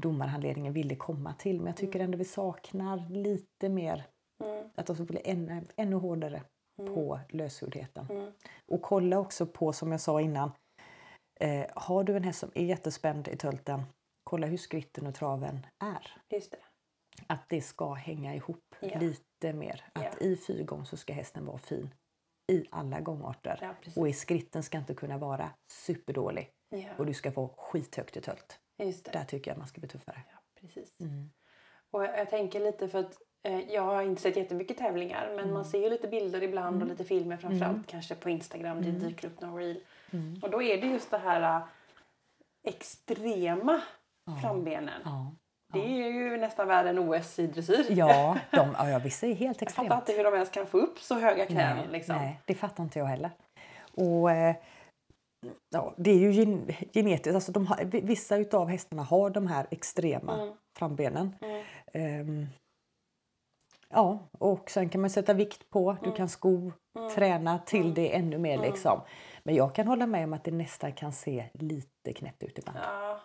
[0.00, 1.56] domarhandledningen ville komma till.
[1.56, 1.86] Men jag Mm.
[1.92, 4.04] tycker ändå vi saknar lite mer
[4.44, 4.68] Mm.
[4.74, 6.42] Att de ska bli ännu, ännu hårdare
[6.76, 8.06] på lösgjordheten.
[8.10, 8.32] Mm.
[8.66, 10.50] Och kolla också på, som jag sa innan,
[11.40, 13.82] eh, har du en häst som är jättespänd i tölten,
[14.24, 16.16] kolla hur skritten och traven är.
[16.30, 16.58] Just det.
[17.26, 18.98] Att det ska hänga ihop Ja.
[18.98, 19.84] lite mer.
[19.92, 20.26] Att Ja.
[20.26, 21.94] i fyrgång så ska hästen vara fin
[22.52, 23.58] i alla gångarter.
[23.62, 26.50] Ja, och i skritten ska inte kunna vara superdålig.
[26.68, 28.60] Ja, Och du ska få skithögt i tölt.
[29.12, 30.22] Där tycker jag man ska bli tuffare.
[30.32, 31.00] Ja, precis.
[31.00, 31.30] Mm.
[31.90, 35.54] Och jag tänker lite för att eh, jag har inte sett jättemycket tävlingar men Mm.
[35.54, 38.82] man ser ju lite bilder ibland och lite filmer framförallt kanske på Instagram.
[38.82, 39.80] Det dyker upp någon reel.
[40.10, 40.38] Mm.
[40.42, 41.66] Och då är det just det här eh,
[42.64, 43.82] extrema
[44.42, 45.00] frambenen.
[45.04, 45.34] Ja.
[45.80, 47.86] Det är ju nästan värre än OS i dressyr.
[47.88, 49.88] Ja, de, ja, vissa är helt Jag extremt.
[49.88, 51.76] fattar inte hur de ens kan få upp så höga knän.
[51.76, 52.16] Nej, liksom.
[52.16, 53.30] nej, det fattar inte jag heller.
[53.94, 54.56] Och, eh,
[55.70, 57.34] ja, det är ju gen genetiskt.
[57.34, 60.54] Alltså de har, vissa utav hästarna har de här extrema Mm.
[60.78, 61.36] frambenen.
[61.40, 61.64] Mm.
[61.92, 62.46] Ehm,
[63.88, 65.96] ja, och sen kan man sätta vikt på.
[66.02, 66.72] Du kan sko,
[67.14, 68.58] träna till det ännu mer.
[68.58, 69.00] Liksom.
[69.42, 72.78] Men jag kan hålla med om att det nästan kan se lite knäppt ut ibland.
[72.82, 73.20] Ja,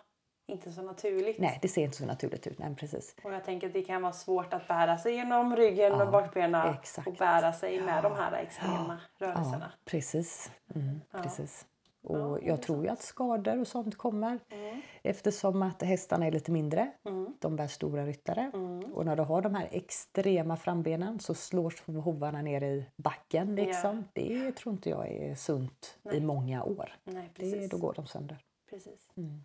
[0.52, 1.38] inte så naturligt.
[1.38, 2.58] Nej, det ser inte så naturligt ut.
[2.58, 3.16] Nej, precis.
[3.24, 6.12] Och jag tänker att det kan vara svårt att bära sig genom ryggen Ja, och
[6.12, 7.08] bakbenen exakt.
[7.08, 9.72] och bära sig med de här extrema Ja, rörelserna.
[9.84, 10.50] precis.
[10.74, 11.66] Mm, precis.
[12.04, 14.80] Och Ja, jag tror ju att skador och sånt kommer Mm.
[15.02, 16.90] eftersom att hästarna är lite mindre.
[17.04, 17.34] Mm.
[17.40, 18.50] De bär stora ryttare.
[18.54, 18.92] Mm.
[18.94, 23.54] Och när du har de här extrema frambenen så slås hovarna ner i backen.
[23.54, 24.04] Liksom.
[24.12, 26.92] Det tror inte jag är sunt i många år.
[27.04, 27.70] Nej, Det, precis.
[27.70, 28.38] då går de sönder.
[28.70, 29.08] precis.
[29.16, 29.44] Mm.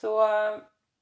[0.00, 0.60] Så eh,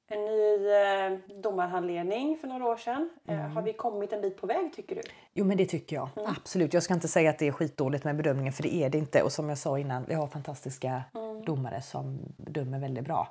[0.09, 3.11] en ny eh, domarhandledning för några år sedan.
[3.29, 3.53] Eh, Mm.
[3.53, 5.03] har vi kommit en bit på väg tycker du?
[5.35, 6.09] Jo men det tycker jag.
[6.39, 6.75] Absolut.
[6.75, 9.23] Jag ska inte säga att det är skitdåligt med bedömningen för det är det inte.
[9.23, 11.03] Och som jag sa innan, vi har fantastiska
[11.47, 13.29] domare som dömer väldigt bra.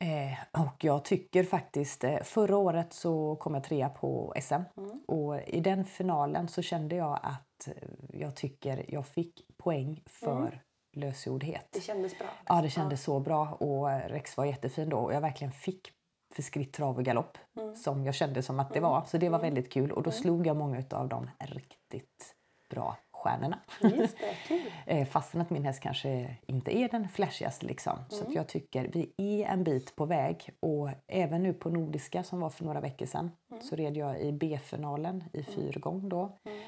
[0.00, 4.62] Eh, och jag tycker faktiskt, förra året så kom jag trea på SM.
[5.08, 7.68] Och i den finalen så kände jag att
[8.12, 10.62] jag tycker jag fick poäng för
[10.92, 11.68] lösgjordhet.
[11.72, 12.28] Det kändes bra.
[12.46, 15.92] Ja, det kändes så bra och Rex var jättefin då och jag verkligen fick
[16.34, 17.38] för skritt, trav och galopp
[17.84, 19.04] som jag kände som att det var.
[19.06, 22.34] Så det var väldigt kul och då slog jag många av de riktigt
[22.70, 23.58] bra stjärnorna.
[23.80, 24.60] Just det.
[24.86, 27.66] Eh, Fastän att min häst kanske inte är den flashigaste.
[27.66, 27.98] Liksom.
[28.08, 30.50] Så att jag tycker vi är en bit på väg.
[30.60, 33.30] Och även nu på Nordiska som var för några veckor sedan
[33.62, 36.38] så red jag i B-finalen i fyrgång då.
[36.44, 36.62] Ehm,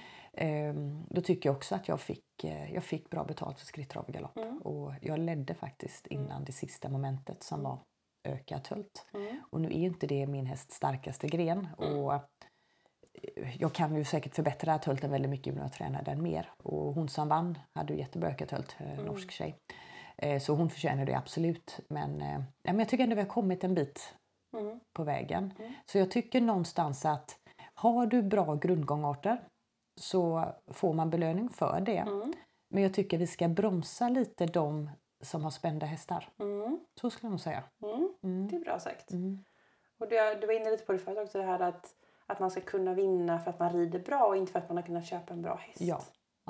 [1.09, 4.05] då tycker jag också att jag fick, eh, jag fick bra betalt för skritt, trav
[4.05, 4.39] och galopp.
[4.61, 7.79] Och jag ledde faktiskt innan det sista momentet som var
[8.29, 9.07] öka tölt.
[9.51, 11.69] Och nu är inte det min hästs starkaste gren.
[11.77, 12.13] Och
[13.59, 16.53] jag kan ju säkert förbättra tölten väldigt mycket när jag tränar den mer.
[16.63, 19.57] Och hon som vann hade ju jättebra ökatölt, eh, norsk tjej.
[20.17, 21.81] Eh, så hon förtjänar det absolut.
[21.89, 24.15] Men, eh, ja, men jag tycker ändå vi har kommit en bit
[24.57, 24.81] Mm.
[24.97, 25.53] på vägen.
[25.87, 27.39] Så jag tycker någonstans att
[27.75, 29.41] har du bra grundgångarter
[29.97, 31.99] så får man belöning för det.
[31.99, 32.33] Mm.
[32.69, 34.91] Men jag tycker vi ska bromsa lite de
[35.21, 36.29] som har spända hästar.
[36.39, 36.81] Mm.
[37.01, 37.63] Så skulle jag nog säga.
[38.23, 38.49] Mm.
[38.49, 39.11] Det är bra sagt.
[39.11, 39.45] Mm.
[39.99, 41.95] Och du, du var inne lite på det förut också, det här att,
[42.27, 44.77] att man ska kunna vinna för att man rider bra och inte för att man
[44.77, 45.81] har kunnat köpa en bra häst.
[45.81, 46.01] Ja.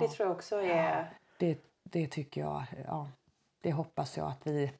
[0.01, 1.19] Det tror jag också är...
[1.39, 3.09] Det, det tycker jag, ja,
[3.61, 4.73] det hoppas jag att vi,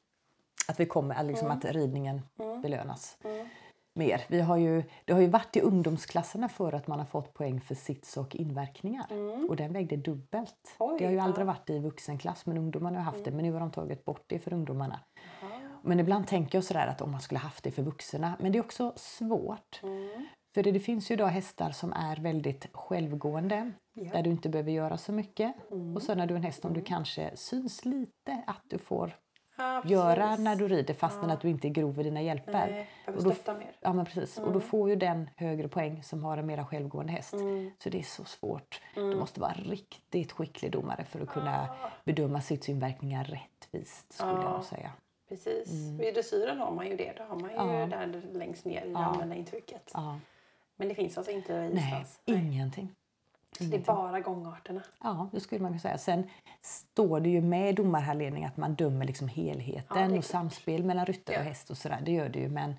[0.69, 2.23] att vi kommer, liksom att ridningen
[2.63, 3.49] belönas Mm.
[3.95, 4.25] Mer.
[4.29, 7.61] Vi har ju, det har ju varit i ungdomsklasserna för att man har fått poäng
[7.61, 9.07] för sits och inverkningar.
[9.49, 10.77] Och den vägde dubbelt.
[10.79, 11.51] Oj, det har ju aldrig ja.
[11.51, 11.55] Mm.
[11.55, 13.31] varit i vuxenklass men ungdomarna har haft det.
[13.31, 15.01] Men nu har de tagit bort det för ungdomarna.
[15.83, 18.37] Men ibland tänker jag sådär att om man skulle haft det för vuxna.
[18.41, 19.81] Men det är också svårt.
[19.83, 20.27] Mm.
[20.55, 23.73] För det, det finns ju idag hästar som är väldigt självgående.
[23.95, 25.55] Där du inte behöver göra så mycket.
[25.73, 25.97] Mm.
[25.97, 29.17] Och sen är du en häst om du kanske syns lite att du får
[29.57, 29.91] Precis.
[29.91, 32.53] göra när du rider fastän att du inte är grov i dina hjälper.
[32.53, 33.77] Nej, Och då- mer.
[33.81, 34.39] Ja men precis.
[34.39, 37.33] Och då får ju den högre poäng som har en mera självgående häst.
[37.35, 37.71] Mm.
[37.79, 38.81] Så det är så svårt.
[38.95, 41.69] Du måste vara riktigt skicklig domare för att kunna
[42.05, 44.93] bedöma sitsinverkningar rättvist skulle jag nog säga.
[45.29, 45.69] Precis.
[45.99, 47.13] Och I dressyren har man ju det.
[47.17, 47.75] Då har man ju Mm.
[47.75, 47.87] Ja.
[47.87, 49.93] där längst ner i det allmänna intrycket.
[50.77, 52.21] Men det finns alltså inte i Nej, isdans.
[52.25, 52.95] ingenting.
[53.59, 54.83] Så det är bara gångarterna.
[55.03, 55.99] Ja, det skulle man kunna säga.
[55.99, 56.31] Sen
[56.63, 60.85] står det ju med i domarhandledningen att man dömer liksom helheten Ja, är och samspel
[60.85, 61.49] mellan ryttare och Ja.
[61.49, 62.03] häst och sådär.
[62.05, 62.75] Det gör det ju men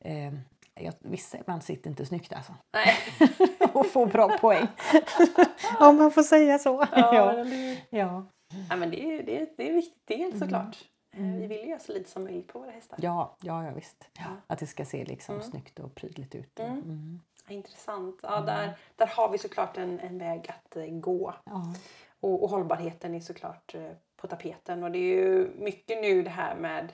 [0.00, 0.32] eh,
[0.74, 2.54] jag, vissa ibland sitter inte snyggt alltså.
[2.74, 2.94] Nej.
[3.72, 4.66] och får bra poäng.
[5.80, 6.86] Om man får säga så.
[6.92, 7.42] Ja, Ja.
[7.42, 7.76] hur?
[7.90, 8.26] Ja.
[8.70, 10.76] Ja, men det, är, det, är, det är en viktig del såklart.
[11.16, 12.98] Eh, Vi vill ju göra så lite som möjligt på våra hästar.
[13.02, 14.08] Ja, ja, ja visst.
[14.46, 16.58] Att det ska se liksom snyggt och prydligt ut.
[16.58, 17.20] och- Mm.
[17.52, 18.20] Intressant.
[18.22, 21.34] Ja, där, där har vi såklart en, en väg att eh, gå.
[21.44, 21.74] Ja.
[22.20, 24.84] Och, och hållbarheten är såklart eh, på tapeten.
[24.84, 26.92] Och det är ju mycket nu det här med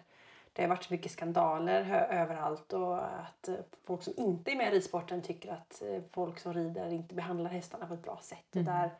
[0.52, 3.54] det har varit så mycket skandaler överallt och att eh,
[3.84, 5.82] folk som inte är med i ridsporten tycker att
[6.12, 8.56] folk som rider inte behandlar hästarna på ett bra sätt.
[8.56, 8.90] Och där,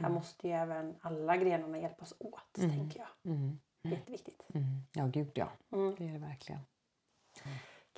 [0.00, 3.32] här måste ju även alla grenarna hjälpas åt, tänker jag.
[3.32, 3.58] Mm.
[3.82, 4.42] Jätteviktigt.
[4.54, 4.66] Mm.
[4.92, 5.48] Ja, gud ja.
[5.72, 5.94] Mm.
[5.98, 6.60] Det är det verkligen.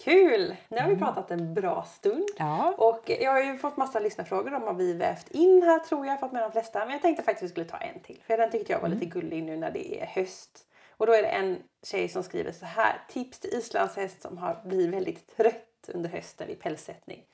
[0.05, 0.57] Kul!
[0.69, 2.25] Nu har vi pratat en bra stund.
[2.39, 2.75] Ja.
[2.79, 4.51] Och jag har ju fått massa lyssnarfrågor.
[4.51, 6.21] De har vi vävt in här tror jag.
[6.21, 6.79] Fått med de flesta.
[6.79, 8.21] Men jag tänkte faktiskt att vi skulle ta en till.
[8.27, 10.65] För den tyckte jag var lite gullig nu när det är höst.
[10.97, 12.97] Och då är det en tjej som skriver så här.
[13.09, 17.25] Tips till islandshäst som har blivit väldigt trött under hösten vid pälssättning.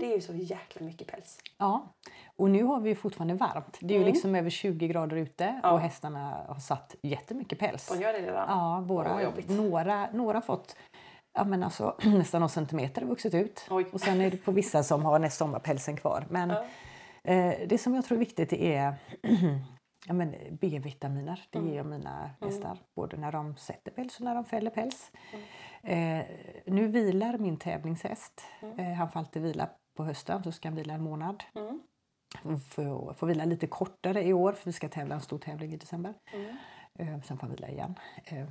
[0.00, 1.38] Det är ju så jäkla mycket päls.
[1.58, 1.94] ja.
[2.36, 3.78] Och nu har vi ju fortfarande varmt.
[3.80, 5.72] Det är ju liksom över 20 grader ute Ja.
[5.72, 7.88] och hästarna har satt jättemycket päls.
[7.88, 8.46] De gör det redan.
[8.48, 10.76] Ja, våra, några har fått
[11.34, 13.66] ja, men alltså, nästan någon centimeter har vuxit ut.
[13.70, 13.86] Oj.
[13.92, 16.26] Och sen är det på vissa som har nästan sommarpälsen kvar.
[16.30, 16.64] Men Ja.
[17.32, 18.94] eh, det som jag tror är viktigt är
[20.06, 21.42] ja, men B-vitaminer.
[21.50, 21.70] Det Mm.
[21.70, 25.12] ger jag mina hästar både när de sätter päls och när de fäller päls.
[25.82, 26.24] Eh,
[26.66, 28.40] nu vilar min tävlingshäst.
[28.78, 31.44] Eh, han får alltid vila på hösten så ska han vila en månad.
[31.54, 31.80] Mm.
[32.60, 35.76] Får, får vila lite kortare i år för vi ska tävla en stor tävling i
[35.76, 36.14] december.
[36.98, 37.22] Mm.
[37.22, 37.94] Sen får han vila igen.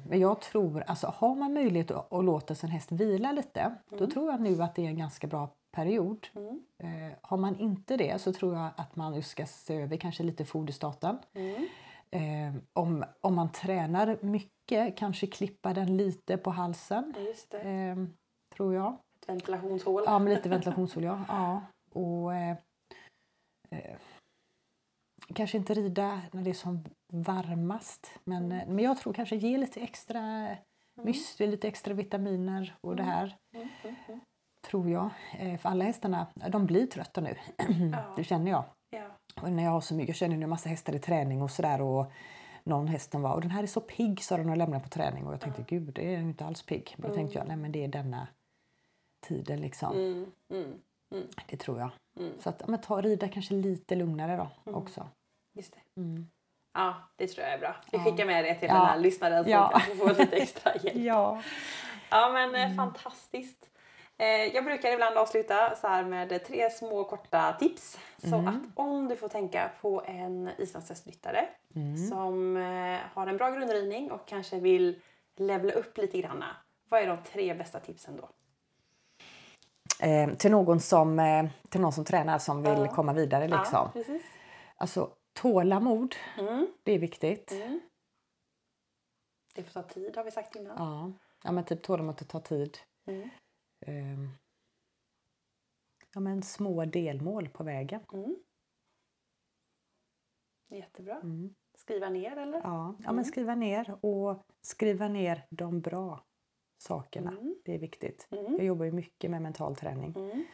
[0.08, 4.08] Men jag tror, alltså har man möjlighet att, att låta sin häst vila lite, då
[4.08, 6.28] tror jag nu att det är en ganska bra period.
[6.36, 6.64] Mm.
[6.84, 10.46] Eh, Har man inte det så tror jag att man ska se över kanske lite
[10.46, 11.18] foderstaten.
[11.34, 11.68] Mm.
[12.12, 17.14] Eh, om, om man tränar mycket, kanske klippa den lite på halsen.
[17.18, 17.62] Just det.
[17.62, 17.96] Eh,
[18.56, 18.98] tror jag.
[19.22, 20.04] Ett ventilationshål.
[20.06, 21.20] Ja, med lite ventilationshål, ja.
[21.28, 21.62] ja.
[21.94, 22.58] Och, eh,
[23.70, 23.98] eh,
[25.36, 28.20] kanske inte rida när det är som varmast.
[28.24, 30.48] Men, eh, men jag tror kanske ge lite extra
[31.02, 33.38] müsli, lite extra vitaminer och det här.
[33.56, 34.20] Mm, mm, mm.
[34.62, 35.10] Tror jag.
[35.40, 37.36] Eh, för alla hästarna, de blir trötta nu.
[37.58, 38.14] Ja.
[38.16, 38.64] Det känner jag.
[38.90, 39.08] Ja.
[39.42, 41.52] Och när jag har så mycket, jag känner nu en massa hästar i träning och
[41.52, 41.82] sådär.
[41.82, 42.12] Och
[42.64, 45.28] någon hästen var, och den här är så pigg sa den och lämnade på träning.
[45.28, 46.96] Och jag tänkte, gud det är den inte alls pigg.
[46.98, 48.28] Men då tänkte jag, nej men det är denna
[49.28, 49.92] tiden liksom.
[49.92, 50.32] Mm.
[50.54, 50.82] Mm.
[51.16, 51.28] Mm.
[51.50, 51.90] Det tror jag.
[52.20, 52.34] Mm.
[52.40, 54.36] Så att men ta rida kanske lite lugnare
[54.66, 55.08] då också.
[55.54, 56.02] Just det.
[56.02, 56.28] Mm.
[56.74, 57.76] Ja, det tror jag är bra.
[57.92, 58.74] Vi skickar med det till Ja.
[58.76, 59.70] den här lyssnaren som Ja.
[59.74, 60.96] kanske får lite extra hjälp.
[60.98, 61.42] Ja.
[62.10, 63.70] Ja men eh, fantastiskt.
[64.18, 68.00] Eh, jag brukar ibland avsluta så här med tre små korta tips.
[68.18, 68.48] Så Mm.
[68.48, 71.98] att om du får tänka på en islandshästryttare Mm.
[71.98, 75.02] som eh, har en bra grundridning och kanske vill
[75.36, 76.46] levla upp lite granna.
[76.90, 78.30] Vad är de tre bästa tipsen då?
[80.04, 82.88] Eh, till, någon som, eh, till någon som tränar som vill Ja.
[82.96, 83.66] komma vidare liksom.
[83.74, 84.24] Ja, precis.
[84.76, 86.68] Alltså tålamod, Mm.
[86.84, 87.52] det är viktigt.
[87.52, 87.80] Mm.
[89.56, 90.76] Det får ta tid har vi sagt innan.
[90.78, 91.12] Ja.
[91.44, 92.78] ja, men typ tålamod att ta tid.
[93.08, 93.30] Mm.
[93.86, 94.30] Eh,
[96.14, 98.02] ja, men små delmål på vägen.
[98.14, 98.36] Mm.
[100.70, 101.16] Jättebra.
[101.16, 101.56] Mm.
[101.78, 102.58] Skriva ner eller?
[102.58, 103.16] Ja, ja Mm.
[103.16, 106.24] men skriva ner och skriva ner de bra
[106.84, 107.32] sakerna.
[107.32, 107.56] Mm.
[107.66, 108.28] Det är viktigt.
[108.32, 108.54] Mm.
[108.56, 110.14] Jag jobbar ju mycket med mental träning.
[110.16, 110.46] Mm.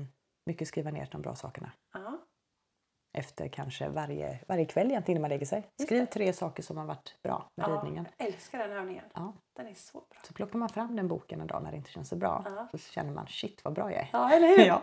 [0.00, 0.06] Eh,
[0.46, 1.72] mycket skriva ner de bra sakerna.
[1.92, 2.18] Ja.
[3.18, 5.58] Efter kanske varje, varje kväll egentligen innan man lägger sig.
[5.78, 6.06] Just Skriv det.
[6.06, 8.08] tre saker som har varit bra med Ja, ridningen.
[8.18, 9.04] jag älskar den övningen.
[9.14, 9.32] Ja.
[9.56, 10.20] Den är så bra.
[10.26, 12.42] Så plockar man fram den boken en dag när det inte känns så bra.
[12.46, 12.68] Ja.
[12.70, 14.08] Så känner man shit vad bra jag är.
[14.12, 14.64] Ja, eller hur?
[14.66, 14.82] Ja.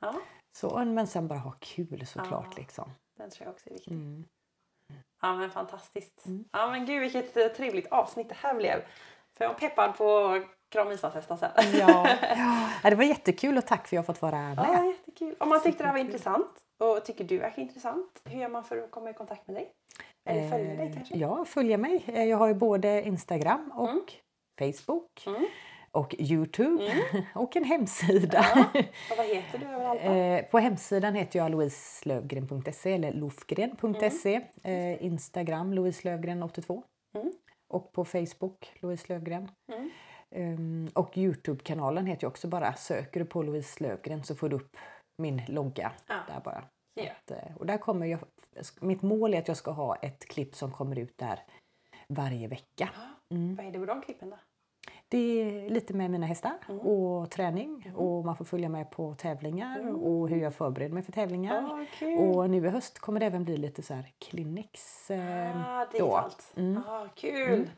[0.00, 0.20] Ja,
[0.56, 2.46] Så, men sen bara ha kul såklart.
[2.50, 2.56] Ja.
[2.56, 2.90] Liksom.
[3.16, 3.92] den tror jag också är viktig.
[3.92, 4.24] Mm.
[5.22, 6.26] Ja, men fantastiskt.
[6.26, 6.44] Mm.
[6.52, 8.82] Ja, men gud vilket eh, trevligt avsnitt det här blev.
[9.38, 10.40] För jag är peppad på
[10.72, 11.50] Kram islandshästar sen.
[11.78, 12.08] Ja.
[12.82, 14.58] ja, det var jättekul och tack för att jag fått vara med.
[14.58, 15.36] Ja, jättekul.
[15.40, 16.50] Om man tyckte det här var intressant
[16.84, 19.72] och tycker du verkar intressant, hur gör man för att komma i kontakt med dig?
[20.28, 21.16] Eller följa dig Eh, kanske?
[21.16, 22.04] Ja, följa mig.
[22.06, 24.00] Eh, Jag har ju både Instagram och Mm.
[24.58, 25.46] Facebook Mm.
[25.96, 26.92] Och Youtube
[27.34, 28.44] och en hemsida.
[28.54, 28.66] Ja.
[29.10, 30.00] Och vad heter du överallt?
[30.02, 34.40] Eh, På hemsidan heter jag louiselövgren.se eller lofgren.se.
[34.62, 36.82] Eh, Instagram Louise Lövgren 82.
[37.18, 37.32] Mm.
[37.74, 39.50] Och på Facebook Louise Lövgren.
[39.72, 39.90] Mm.
[40.34, 42.72] Ehm, och Youtube-kanalen heter jag också bara.
[42.74, 44.76] Söker du på Louise Lövgren så får du upp
[45.22, 46.14] min logga Ja.
[46.28, 46.64] där bara.
[46.94, 47.10] Ja.
[47.12, 48.20] att, eh, och där kommer jag,
[48.80, 51.40] mitt mål är att jag ska ha ett klipp som kommer ut där
[52.08, 52.88] varje vecka.
[53.34, 53.54] Mm.
[53.56, 54.36] Vad är det på de klippen då?
[55.16, 56.80] Det är lite med mina hästar Mm.
[56.80, 61.12] och träning och man får följa med på tävlingar och hur jag förbereder mig för
[61.12, 61.62] tävlingar.
[61.62, 62.18] Ja, kul!
[62.18, 65.10] Och nu i höst kommer det även bli lite så här clinics.
[65.10, 66.52] Eh, ah, digitalt.
[66.56, 66.82] Mm.
[66.86, 67.70] Ah, kul!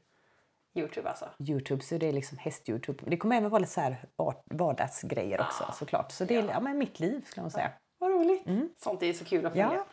[0.74, 1.24] Youtube alltså.
[1.38, 3.04] Youtube så det är liksom häst-Youtube.
[3.06, 6.12] Det kommer även vara lite så här var- vardagsgrejer också Ah, såklart.
[6.12, 6.50] Så det är ja.
[6.52, 7.70] ja, men mitt liv skulle man säga.
[7.98, 8.46] Vad roligt!
[8.46, 8.68] Mm.
[8.76, 9.70] Sånt är så kul att följa.
[9.74, 9.84] Ja.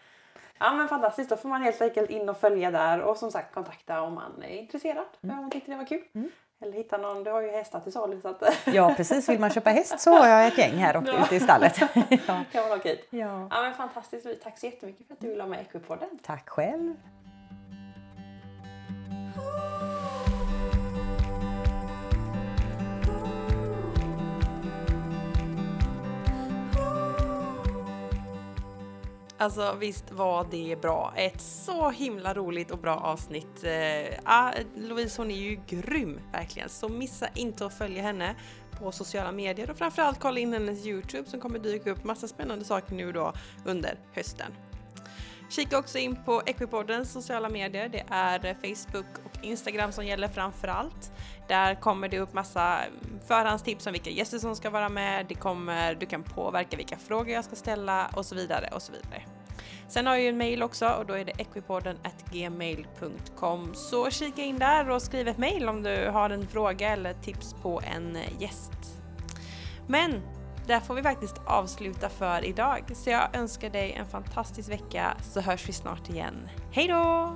[0.59, 0.73] Ja.
[0.73, 4.01] men fantastiskt, då får man helt enkelt in och följa där och som sagt kontakta
[4.01, 5.05] om man är intresserad.
[5.21, 6.01] Om man tyckte det var kul.
[6.15, 6.29] Mm.
[6.61, 9.49] Eller hitta någon, du har ju hästar till salu så att ja precis, vill man
[9.49, 11.25] köpa häst så har jag ett gäng här uppe Ja.
[11.25, 11.79] ute i stallet.
[12.27, 12.43] ja.
[12.51, 13.07] kan man åka hit.
[13.09, 13.47] Ja.
[13.51, 16.09] Ja men fantastiskt, tack så jättemycket för att du ville ha med Equipodden.
[16.23, 16.93] Tack själv.
[29.45, 31.13] Alltså visst var det bra.
[31.15, 33.63] Ett så himla roligt och bra avsnitt.
[33.63, 38.35] Eh, ah, Louise hon är ju grym verkligen, så missa inte att följa henne
[38.71, 42.65] på sociala medier och framförallt kolla in hennes Youtube som kommer dyka upp massa spännande
[42.65, 43.33] saker nu då
[43.65, 44.51] under hösten.
[45.49, 47.89] Kika också in på Equipoddens sociala medier.
[47.89, 51.11] Det är Facebook och Instagram som gäller framförallt.
[51.47, 52.79] Där kommer det upp massa
[53.27, 55.25] förhandstips om vilka gäster som ska vara med.
[55.29, 58.91] Det kommer, du kan påverka vilka frågor jag ska ställa och så vidare och så
[58.91, 59.34] vidare.
[59.87, 61.97] Sen har jag ju en mail också och då är det equipodden
[62.31, 63.71] gmail.com.
[63.73, 67.53] Så kika in där och skriv ett mail om du har en fråga eller tips
[67.53, 68.71] på en gäst.
[69.87, 70.21] Men
[70.67, 72.91] där får vi faktiskt avsluta för idag.
[72.95, 76.49] Så jag önskar dig en fantastisk vecka så hörs vi snart igen.
[76.71, 77.35] Hej då!